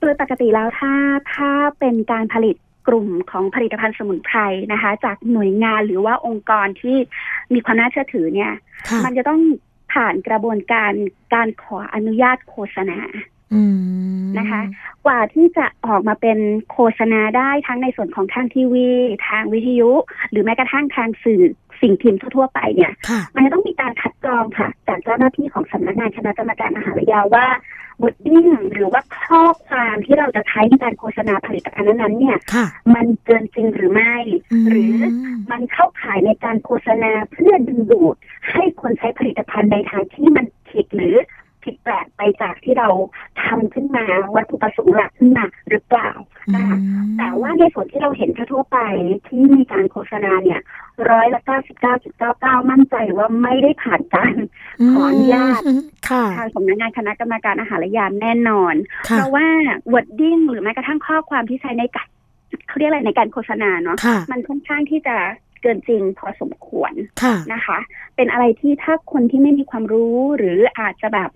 [0.00, 0.92] โดยปกติแล้วถ้า
[1.34, 2.56] ถ้าเป็นการผลิต
[2.88, 4.38] กลุ่มของผลิตภัณฑ์สมุนไพร
[4.72, 6.96] นะคะ จากหน่วยงานหรือว่าองค์กรที่
[7.52, 8.52] มีความน่าเชื่อถือเนี่ย
[9.04, 9.40] มันจะต้อง
[9.92, 10.92] ผ่านกระบวนการ
[11.34, 12.98] การขออนุญาตโฆษณา
[14.38, 14.62] นะคะ
[15.06, 16.38] กว่าที่จะออกมาเป็น
[16.70, 18.88] โฆษณาได้ทั้งในส่วนของทางทีวี
[19.28, 19.90] ทางวิทยุ
[20.30, 21.42] หรือแม้กระทั่งทางสื่อ
[21.80, 22.92] สิ่งพิมพ์ทั่วไปเนี่ย
[23.34, 27.46] มันจะต้องมีการคัดกรองค่ะ จากเจ้าหน้าที่ของสำนักงานคณะกรรมการอาหารยาว่า
[28.02, 32.38] บทดิ้งหรือว่าข้อความที่เราจะใช้ในการโฆษณาผลิตภัณฑ์นั้นๆเนี่ย
[32.94, 34.14] มันเกินจริงหรือไม่
[34.68, 34.96] หรือ
[35.50, 38.14] มันเข้าข่ายในการโฆษณาเพื่อดึงดูด
[38.50, 41.16] ให้คนใช้ผลิตภัณฑ์ในทางที่มันผิดหรือ
[41.68, 42.88] ผิดแปลกไปจากที่เรา
[43.44, 44.04] ทำขึ้นมา
[44.36, 46.10] วัตถุประสงค์หลักขึ้นมาหรือเปล่า
[46.54, 46.78] นะคะ
[47.18, 48.78] แต่ว่าในส่วนที่เราเห็นทั่วไป
[49.26, 50.60] ที่มีการโฆษณาเนี่ย
[51.10, 54.34] ร้อยละเก้าสิบเก้าจุดเก้าเก้ามั่นใจว่าไม่ได้ผ่านการ
[54.90, 55.60] ขออนุญาต
[56.36, 59.46] ทางสำนักงานคณะกรรมการอาหารและยาแน่นอน เพราะว่า
[59.92, 62.08] วอร์ดดิ้งหรือแม้กระทั่งข้อความที่ใช้ในการ
[62.68, 63.96] เขาเรียกอะไรในการโฆษณาเนาะ
[64.32, 65.16] มันค่อนข้างที่จะ
[65.62, 66.92] เกินจริงพอสมควร
[67.52, 67.78] นะคะ
[68.16, 71.30] เป็นอะไรที่ถ้าคนที่ไม่มีความรู้หรืออาจจะแบบ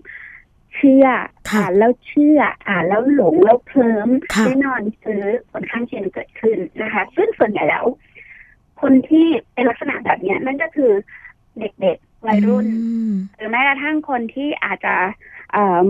[0.75, 1.05] เชื่อ
[1.51, 4.09] อ่านแล้วเชื่ออ่านแล้วหลงแล้วเพลิม
[4.45, 7.85] แน่นอนซื้อผลข้างเคียงเกิดขึ้นนะคะ ซึ่งส่วนใหญ่แล้ว
[8.81, 10.91] คนที่เป็นลักษณะแบบนี้นั่นก็คือ
[11.59, 12.65] เด็กๆวัยรุ่น
[13.35, 14.95] หรือแม้กระทั่งคนที่อาจจะ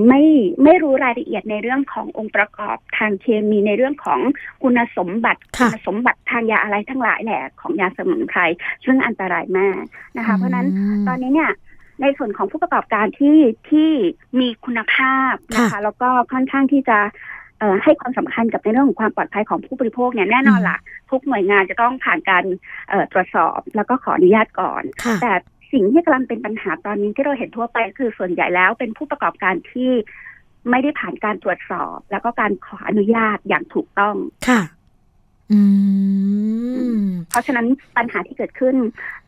[0.08, 0.22] ไม่
[0.64, 4.20] ไม่รู้รายละเอียดในเรื่องขององค์ประกอบทางเคมีในเรื่องของ
[4.64, 8.40] คุณสมบัติคุณสมบัติทางยาอะไรทั้งหลายแหละของยาสมุนไพร
[8.86, 9.82] ซึ่งอันตรายมาก
[10.18, 10.68] นะคะ เพราะนั้น
[11.08, 11.52] ตอนนี้เนี่ย
[12.02, 13.40] ในส่วนของผู้ประกอบการที่
[13.70, 13.90] ที่
[14.40, 16.98] มีคุณภาพนะคะแล้วก็ค่อนข้างที่จะ
[17.84, 20.80] ให้ความสำคัญกับในเรื่องของความปลอดภัยของผู้บริโภคเนี่ยแน่นอนละ่ะ
[21.10, 22.44] ทุกหน่วยงานจะต้องผ่านการ
[23.12, 24.84] ตรวจสอบแล้วก็ขออนุญาตก่อน
[25.22, 25.34] แต่
[25.72, 29.92] สิ่งที่กำลังเป็นปัญหาตอนนี้ที่เราเห็นทั่วไปคือส่วนใหญ่แล้วเป็นผู้ประกอบการที่
[30.70, 34.16] ไม่ได้ผ่านการตรวจสอบ แล้วก็การขออนุญาตอย่างถูกต้อง
[34.48, 34.62] ค่ะ
[37.30, 37.66] เพราะฉะนั้น
[37.98, 38.76] ปัญหาที่เกิดขึ้น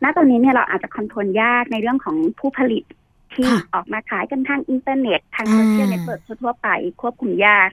[0.03, 2.83] ณ ตอนนี้เนี่ยเราอาจจะ control ยากในเรื่องของผู้ผลิต
[3.33, 6.67] ที่ออกมาขายกันทางอินเทอร์เน็ต ทางโซเชียลเน็ตเวิร์กทั่วไป
[7.01, 7.69] ควบคุมยาก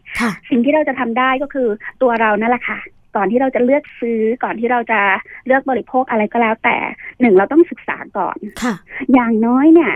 [0.50, 1.68] สิ่งที่เราจะทำได้ก็คือ
[2.02, 2.78] ตัวเรานั่นแหละค่ะ
[3.16, 5.00] ก่อนที่เราจะเลือกซื้อก่อนที่เราจะ
[5.46, 6.76] เลือกบริโภคอะไรก็แล้วแต่
[7.20, 8.38] หนึ่งเราต้องศึกษาก่อน
[9.12, 9.92] อย่างน้อยเนี่ย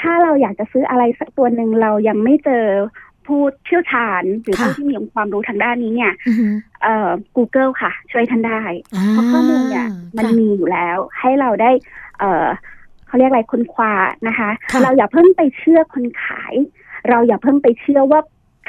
[0.00, 2.66] ถ้าเราอยากจะซื้ออะไรสักตัวหนึ่งเรายังไม่เจอ
[3.26, 6.12] ผู้เชี่ยวชาญหรือผู้ที่มีความรู้ทางด้านนี้เนี่ย
[6.82, 8.62] เอ่อ Google ค่ะ ช่วยท่านได้
[9.10, 9.86] เพราะข้อมูลเนี่ย
[10.18, 11.70] มันมีอยู่แล้ว ให้เราได้
[12.20, 12.46] เอ่อ
[13.06, 13.94] เขาเรียกอะไรคุณควา
[14.28, 14.50] นะคะ
[14.82, 16.54] เราอย่าเพิ่งไปเชื่อคนขาย
[17.10, 18.20] เราอย่าเพิ่งไปเชื่อว่า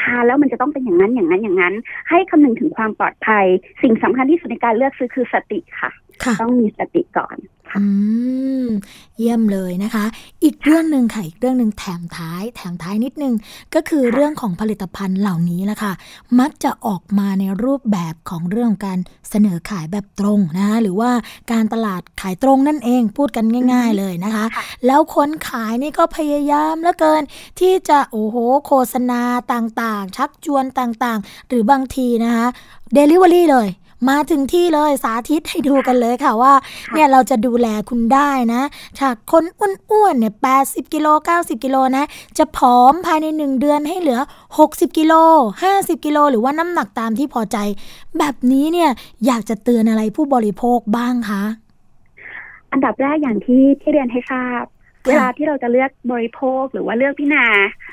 [0.01, 1.73] ทานแล้วมันจะต้องเป็นอย่างนั้นอย่างนั้นอย่างนั้น
[2.09, 3.45] ให้คำนึงถึงความปลอดภัย
[3.81, 5.91] สิ่งสำคัญที่สุดในการเลือกซื้อคือสติค่ะ
[6.41, 7.37] ต้องมีสติก่อน
[7.77, 7.85] อื
[8.65, 8.67] ม
[9.17, 10.05] เยี่ยมเลยนะคะ
[10.43, 13.33] อีกเรื่องหนึ่งค่ะ อีกเรื่องหนึ่งแถมท้าย แถมท้ายนิดนึง
[13.75, 15.93] ก็คือเรื่องของผลิตภัณฑ์เหล่านี้แหละค่ะ
[16.39, 18.99] มักจะออกมาในรูปแบบของเรื่องการ
[19.29, 21.11] เสนอขายแบบตรงนะคะหรือว่า
[21.51, 24.45] การตลาดขายตรงนั่นเองพูดกันง่าย ๆเลยนะคะ
[24.85, 27.23] แล้วคนขายนี่ก็พยายามเหลือเกิน
[27.59, 29.21] ที่จะโอ้โหโฆษณา
[29.53, 32.45] ต่างๆ ชักชวนต่างๆ หรือบางทีนะคะ
[32.93, 33.69] เดลิเวอรี่เลย
[34.09, 36.53] มาถึงที่เลยสาธิตให้ดูกันเลยค่ะว่า
[36.91, 38.61] เนี่ยเราจะดูแลคุณได้นะ
[38.99, 39.43] จากคน
[39.91, 42.05] อ้วนๆเนี่ยแปดสิบกิโลเก้าสิบกิโลนะ
[42.37, 44.19] จะผอมภายในหนึ่งเดือนให้เหลือ
[44.59, 45.13] หกสิบกิโล
[45.63, 47.57] ห้าสิบกิโลหรือว่าน้ำหนักตามที่พอใจ
[48.17, 48.89] แบบนี้เนี่ย
[49.25, 51.43] อยากจะเตือนอะไรผู้บริโภคบ้างคะ
[52.71, 54.63] อันดับแรกอย่างที่ที่เรียนให้ทราบ
[55.07, 57.45] เวลาที่เราจะเลือกบริโภคหรือว่าเลือกพินา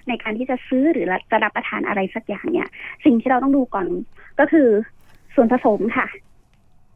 [0.08, 2.68] ในการที่จะซื้อหรือจะรับประทานอะไรสักอย่างเนี่ย
[3.04, 3.86] สิ่งที่เราต้องดูก่อน
[4.40, 4.68] ก็คือ
[5.34, 6.06] ส่วนผสมค่ะ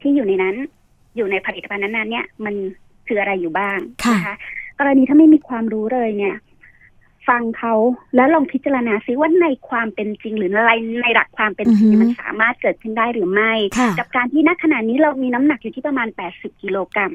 [0.00, 0.56] ที่อยู่ในนั้น
[1.16, 2.54] อยู่ในผลิตภัณฑ์นั้นๆเนี่ย มัน
[3.06, 3.78] คืออะไรอยู่บ้าง
[4.14, 4.36] นะคะ
[4.78, 6.36] กรณีถ้าไม่มีความรู้เลยเนี่ย
[7.28, 7.74] ฟังเขา
[8.16, 10.72] แล้วลองพิจารณาซิว่าในความเป็นจริงหรือใน
[11.02, 13.52] ในหลักความเป็นจริงมันสามารถเกิดขึ้นได้หรือไม่
[13.98, 17.12] กับการที่ณขณะนี้เรามีน้ำหนักอยู่ที่ประมาณแปดสิบกิโลกรัม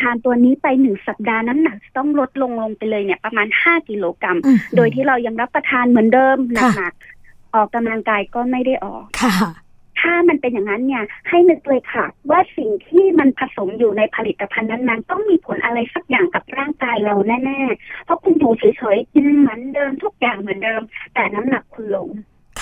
[0.00, 4.38] ทานตัวนี้ไปหนึ่งสัปดาห์น้ำหนักต้องลดลงลงไปเลยเนี่ย ประมาณห้ากิโลกรัม
[4.76, 6.36] โดยที่เรายังรับประทานเหมือนเดิม
[6.76, 9.69] หนักๆออกกำลังกายก็ไม่ได้ออกค่ะท
[10.00, 20.82] ถ้ามันเป็นอย่างนั้นเนี่ยให้นึกเลยค่ะ ว่าสิ่งที่มันผสมอยู่ในผลิตภัณฑ์นั้นๆ ต้องมีผลอะไรสักอย่างกับร่างกายเราแน่ๆ เพราะคุณอยู่เฉยๆกินเหมือนเดิมทุกอย่างเหมือนเดิม
[21.14, 22.08] แต่น้ำหนักคุณลง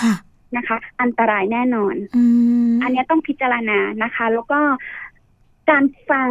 [0.01, 0.15] ค่ะ
[0.57, 2.23] นะคะ อันตรายแน่นอนอื
[2.69, 4.61] มอันนี้ต้องพิจารณานะคะ แล้วก็
[5.71, 6.29] การฟัง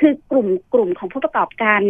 [0.00, 1.82] คือกลุ่มกลุ่มของผู้ประกอบการ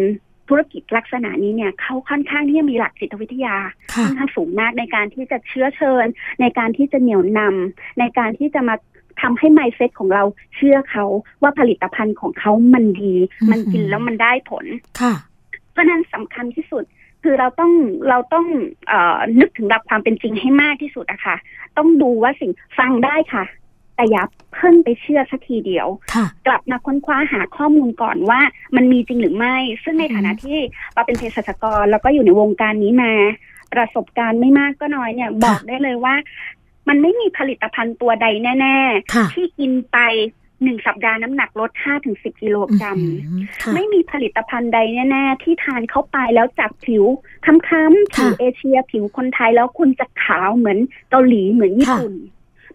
[0.48, 3.56] ธุรกิจลักษณะนี้เนี่ยเขาค่อนข้างที่จะมีหลักจิตวิทยา
[3.94, 6.06] ค่ะค่อนข้างสูงมากในการที่จะเชื้อเชิญ
[6.40, 8.76] ในการที่จะเหนี่ยวนำในการที่จะมา
[9.20, 10.24] ทำให้ไมเซ็ตของเรา
[10.56, 11.04] เชื่อเขา
[11.42, 13.14] ว่าผลิตภัณฑ์ของเขามันดี
[13.50, 14.64] มันกินแล้วมันได้ผล
[15.00, 15.14] ค่ะ
[15.72, 16.84] เพราะฉะนั้นสำคัญที่สุด
[17.22, 17.72] คือเราต้อง
[18.08, 18.46] เราต้อง
[18.88, 21.36] เออนึกถึงหลักความเป็นจริงให้มากที่สุดอะค่ะ
[21.76, 23.44] ต้องดูว่าสิ่งฟังได้ค่ะ
[23.98, 24.24] แต่อย่า
[24.54, 28.40] เพิ่งไปเชื่อสักทีเดียวค่ะกลับมาค้นคว้าหาข้อมูลก่อนว่า
[28.76, 30.58] มันมีจริงหรือไม่ ซึ่งในฐานะที่
[30.94, 33.12] เราเป็นเภสัชกร แล้วก็อยู่ในวงการนี้มา
[33.72, 36.14] ประสบการณ์ไม่มากก็น้อยเนี่ย บอกได้เลยว่า
[36.88, 38.26] มันไม่มีผลิตภัณฑ์ตัวใด
[38.60, 38.78] แน่
[39.14, 39.98] ค่ะๆที่กินไป
[40.62, 43.06] หนึ่งสัปดาห์น้ำหนักลดห้าถึงสิบกิโลกรัมอื
[43.38, 44.78] มค่ะไม่มีผลิตภัณฑ์ใด
[45.10, 47.04] แน่ๆ ที่ทานเข้าไปแล้วจากผิว
[47.44, 50.78] ค้ำๆผิวค่ะเอเชีย ผิวคนไทยแล้วคุณจะขาวเหมือน
[51.10, 52.14] เกาหลีเหมือนญี่ปุ่น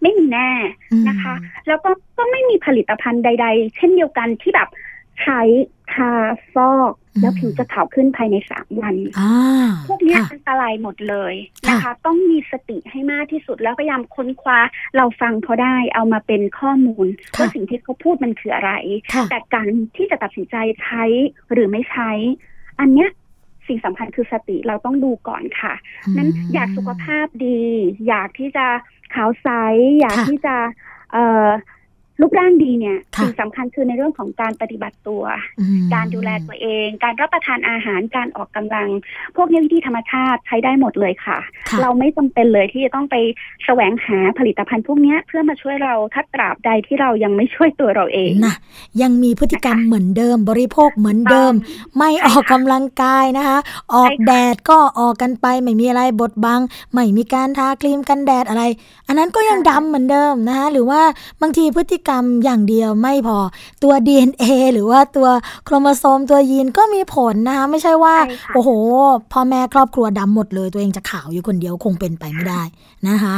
[0.04, 0.50] ไม่มีแน่
[0.92, 1.34] อืมนะคะ
[1.68, 4.70] แล้วก็ก็ไม่มีผลิตภัณฑ์ใด ๆ เช่นเดียวกันที่แบบ
[5.22, 5.42] ใช้
[5.94, 6.12] ทา
[6.54, 9.34] ฟอกแล้วผิวจะขาวขึ้นภายในสามวันอ่า
[9.88, 11.34] พวกเนี้ยค่ะอันตรายหมดเลย
[11.70, 14.60] นะคะ ต้องมีสติให้มากที่สุดแล้วพยายามค้นคว้า
[14.98, 18.72] เราฟังเขาได้เอามาเป็นข้อมูลค่ะว่าสิ่งที่เขาพูดมันคืออะไร
[19.14, 21.04] ค่ะแต่การที่จะตัดสินใจใช้
[21.52, 22.12] หรือไม่ใช้
[22.80, 23.10] อันเนี้ย
[23.68, 25.74] สิ่งสำคัญคือสติเราต้องดูก่อนค่ะ
[26.18, 27.62] นั้นอยากสุขภาพดี
[28.08, 28.66] อยากที่จะ
[29.16, 29.50] ขาวใส
[30.00, 30.56] อยากค่ะที่จะ
[31.14, 31.48] เอ่อ
[32.22, 35.24] รูปร่างดีเนี่ยค่ะสิ่งสำคัญคือในเรื่องของการปฏิบัติตัว
[35.60, 38.90] อืมการดูแลตัวเอง การรับประทานอาหารการออกกำลัง
[39.36, 41.40] พวกนี้วิธีธรรมชาติใช้ได้หมดเลยค่ะ
[41.70, 43.16] ค่ะเราไม่จำเป็นเลยที่จะต้องไป
[43.66, 48.56] แสวงหาผลิตภัณฑ์พวกเนี้ยเพื่อมาช่วยเราถ้าตราบใดที่เรายังไม่ช่วยตัวเราเองนะ
[49.02, 51.54] ยังมีพฤติกรรมเหมือนเดิม บริโภคเหมือนเดิม
[51.98, 53.58] ไม่ออกกำลังกายนะคะ
[53.94, 56.62] ออกใช่ค่ะแดดก็ออกกันไปไม่มีอะไรบดบัง
[56.94, 58.64] ไม่มีการทาครีมกันแดดอะไร
[59.08, 61.02] อันนั้นก็ยังดำเหมือนเดิมนะคะหรือว่า
[61.42, 63.40] บางทีพฤติกรรมอย่างเดียวไม่พอ
[63.84, 64.44] ตัว DNA
[64.74, 65.28] หรือว่าตัว
[65.66, 68.70] โครโมโซมตัวยีนก็มีผลนะคะไม่ใช่ว่าใช่ค่ะโอ้โห
[69.32, 72.62] พ่อแม่ครอบครัวดำหมดเลย ตัวเองจะขาวอยู่คนเดียวคงเป็นไปไม่ได้
[73.08, 73.38] นะคะ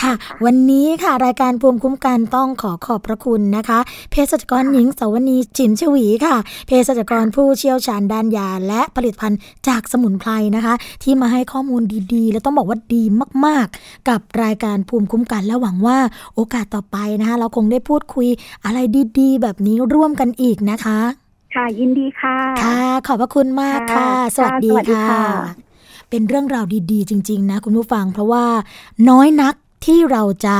[0.00, 0.12] ค่ะ
[0.44, 3.78] วันนี้ค่ะรายการภูมิคุ้มกันต้องขอขอบพระคุณนะคะ
[4.10, 6.36] เภสัชกรหญิงสวนีจิมชวีค่ะ
[6.66, 9.38] เภสัชกรผู้เชี่ยวชาญด้านยา และผลิตภัณฑ์
[9.68, 11.82] จากสมุนไพรนะคะ ที่มาให้ข้อมูล
[12.14, 13.02] ดีๆ และต้องบอกว่าดี
[13.44, 15.98] มาก ๆ กับรายการภูมิคุ้มกันและหวังว่า
[16.34, 18.28] โอกาสต่อไปนะคะเราคงได้พูดคุย
[18.64, 18.78] อะไร
[19.18, 21.00] ดีๆ แบบนี้ร่วมกันอีกนะคะ
[21.54, 25.24] ค่ะยินดีค่ะ ค่ะ ขอบพระคุณมากค่ะค่ะสวัสดีสวัสดีค่ะค่ะ
[26.10, 28.44] เป็นเรื่องราวดีๆ จริง ๆ นะ คุณผู้ฟังเพราะว่า
[29.10, 29.54] น้อยนัก
[29.86, 30.58] ที่เราจะ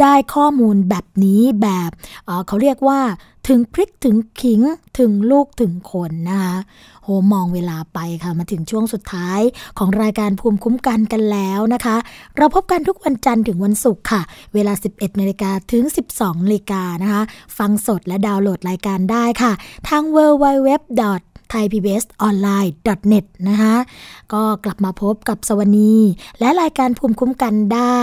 [0.00, 1.90] ได้ข้อมูลแบบนี้แบบ
[2.26, 3.00] เเขาเรียกว่า
[3.48, 4.60] ถึงพริกถึงขิง
[4.98, 6.56] ถึงลูกถึงคนนะคะ
[7.02, 9.40] โหมองเวลาไปค่ะ มาถึงช่วงสุดท้าย
[9.78, 11.96] ของรายการภูมิคุ้มกันกันแล้วนะคะ
[12.36, 14.22] เราพบกันทุกวันจันทร์ถึงวันศุกร์ค่ะ
[14.54, 17.22] เวลา 11นาฬิกาถึง 12นาฬิกานะคะ
[17.58, 19.52] ฟังสดและดาวน์โหลดรายการได้ค่ะ
[19.88, 20.70] ทาง w w w
[21.52, 23.76] thaipbsonline.net นะคะ
[24.32, 25.94] ก็กลับมาพบกับสวนี
[26.40, 28.00] และรายการภูมิคุ้มกันได้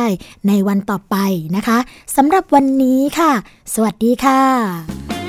[0.48, 1.16] ในวันต่อไป
[1.56, 1.78] นะคะ
[2.16, 3.32] สำหรับวันนี้ค่ะ
[3.74, 5.21] สวัสดีค่ะ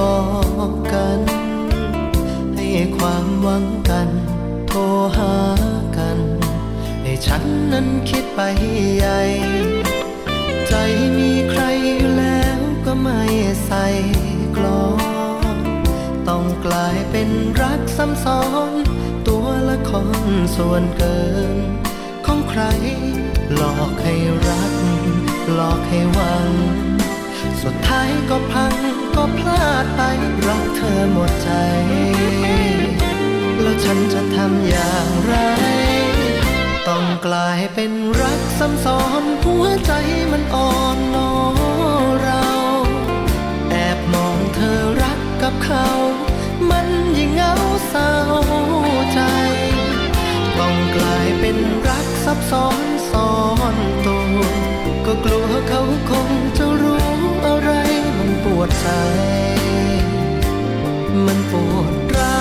[0.00, 0.18] บอ
[0.70, 1.20] กกัน
[2.54, 4.08] ให้ความหวังกัน
[4.68, 4.80] โทร
[5.16, 5.34] หา
[5.98, 6.18] กัน
[7.02, 7.42] ให้ฉัน
[7.72, 8.40] นั้นคิดไป
[8.96, 9.20] ใหญ่
[10.68, 10.74] ใจ
[11.18, 11.62] มีใคร
[11.96, 13.20] อยู่แล้วก็ไม่
[13.66, 13.86] ใส่
[14.56, 14.86] กลอ
[15.54, 15.56] ง
[16.28, 17.28] ต้องกลายเป็น
[17.60, 18.72] รักซ้ำซ้อน
[19.28, 19.92] ตัวละค
[20.26, 21.20] รส่วนเกิ
[21.54, 21.56] น
[22.26, 22.62] ของใคร
[23.54, 24.14] หลอกให้
[24.48, 24.72] รัก
[25.54, 26.50] หลอกให้หวัง
[27.62, 28.74] สุดท้ายก็พัง
[29.16, 30.00] ก็พลาดไป
[30.46, 31.50] รักเธอหมดใจ
[33.60, 35.34] แล้วฉันจะทำอย่างไร
[36.88, 37.92] ต้องกลายเป็น
[38.22, 39.92] รักซ้ำซ้อนหัวใจ
[40.32, 41.32] มันอ่อนนอ
[42.22, 42.46] เรา
[43.70, 45.88] แอบมองเธอรักกับเขา
[46.70, 46.86] มัน
[47.16, 47.54] ยิ่งเหงา
[47.88, 48.12] เศร้า
[49.12, 49.20] ใจ
[50.58, 51.56] ต้องกลายเป็น
[51.88, 53.32] รักซับซ้อนซ้อ
[53.74, 54.36] นตัว
[55.06, 56.30] ก็กลัวเขาคง
[58.60, 58.88] วดใจ
[61.24, 62.40] มันปวดร้า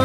[0.00, 0.04] ว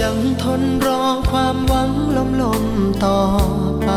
[0.00, 2.64] ยังทนรอความหวังลมลม
[3.04, 3.20] ต่อ
[3.84, 3.90] ไป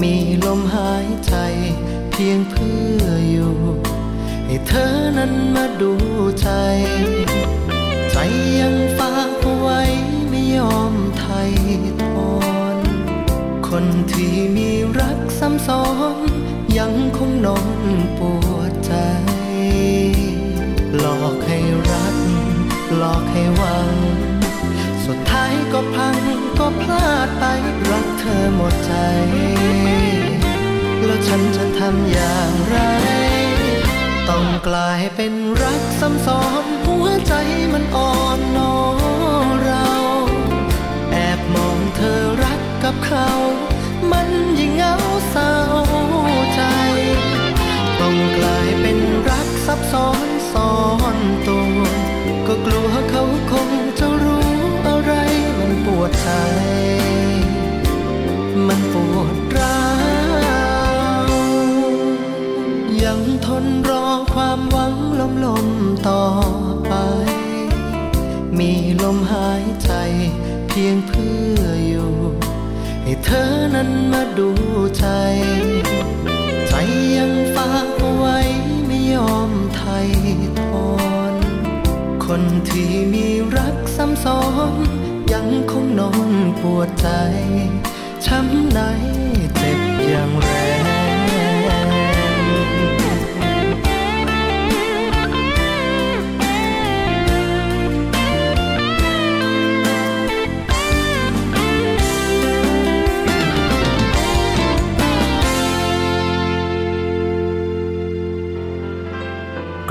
[0.00, 0.14] มี
[0.44, 1.34] ลมหายใจ
[2.16, 3.56] เพียงเพื่ออยู่
[4.46, 5.92] ให้เธอนั้นมาดู
[6.40, 6.48] ใจ
[8.10, 8.16] ใจ
[8.60, 9.80] ยังฝากเอาไว้
[10.28, 11.52] ไม่ยอมไทย
[12.02, 12.32] ทอ
[12.76, 12.78] น
[13.68, 15.84] คนที่มีรักซ้ำซ้อ
[16.14, 16.16] น
[16.78, 17.82] ยังคงนอน
[18.18, 18.92] ปวดใจ
[20.98, 21.58] หลอกให้
[21.90, 22.16] รัก
[22.96, 23.90] หลอกให้หวัง
[25.04, 26.18] สุดท้ายก็พัง
[26.58, 27.44] ก็พลาดไป
[27.90, 28.94] รักเธอหมดใจ
[31.06, 32.76] แล้วฉันจะทำอย่างไร
[34.28, 35.32] ต้องกลายเป็น
[35.62, 37.34] รักซ้ำซ้อนหัวใจ
[37.72, 38.74] มันอ่อนนอ
[39.64, 39.88] เรา
[41.10, 43.28] แอบมองเธอรักกับเขา
[44.12, 44.28] มัน
[44.58, 44.94] ยิ่งเหงา
[45.30, 45.54] เศร้า
[46.54, 46.62] ใจ
[48.00, 48.98] ต้องกลายเป็น
[49.30, 50.74] รักซับซ้อนซ้อ
[51.14, 51.16] น
[51.48, 51.78] ตัว
[52.46, 54.50] ก็กลัวเขาคงจะรู้
[54.86, 55.12] อะไร
[55.58, 56.28] มันปวดใจ
[66.06, 66.26] ต่อ
[66.86, 66.92] ไป
[68.58, 69.92] มีลมหายใจ
[70.68, 72.14] เพียงเพื่ออยู่
[73.02, 74.50] ให้เธอนั้นมาดู
[74.98, 75.06] ใจ
[76.68, 76.72] ใจ
[77.16, 78.38] ยังฝากเอาไว้
[78.86, 80.08] ไม่ยอมไทย
[80.60, 80.88] ทอ
[81.32, 81.34] น
[82.24, 83.26] คนที่มี
[83.56, 84.40] รักซ้ำซ้อ
[84.72, 84.74] น
[85.32, 86.30] ยังคงนอน
[86.60, 87.08] ปวดใจ
[88.26, 88.80] ช้ำใน
[89.56, 90.48] เจ็บอย่างแร
[90.82, 90.93] ง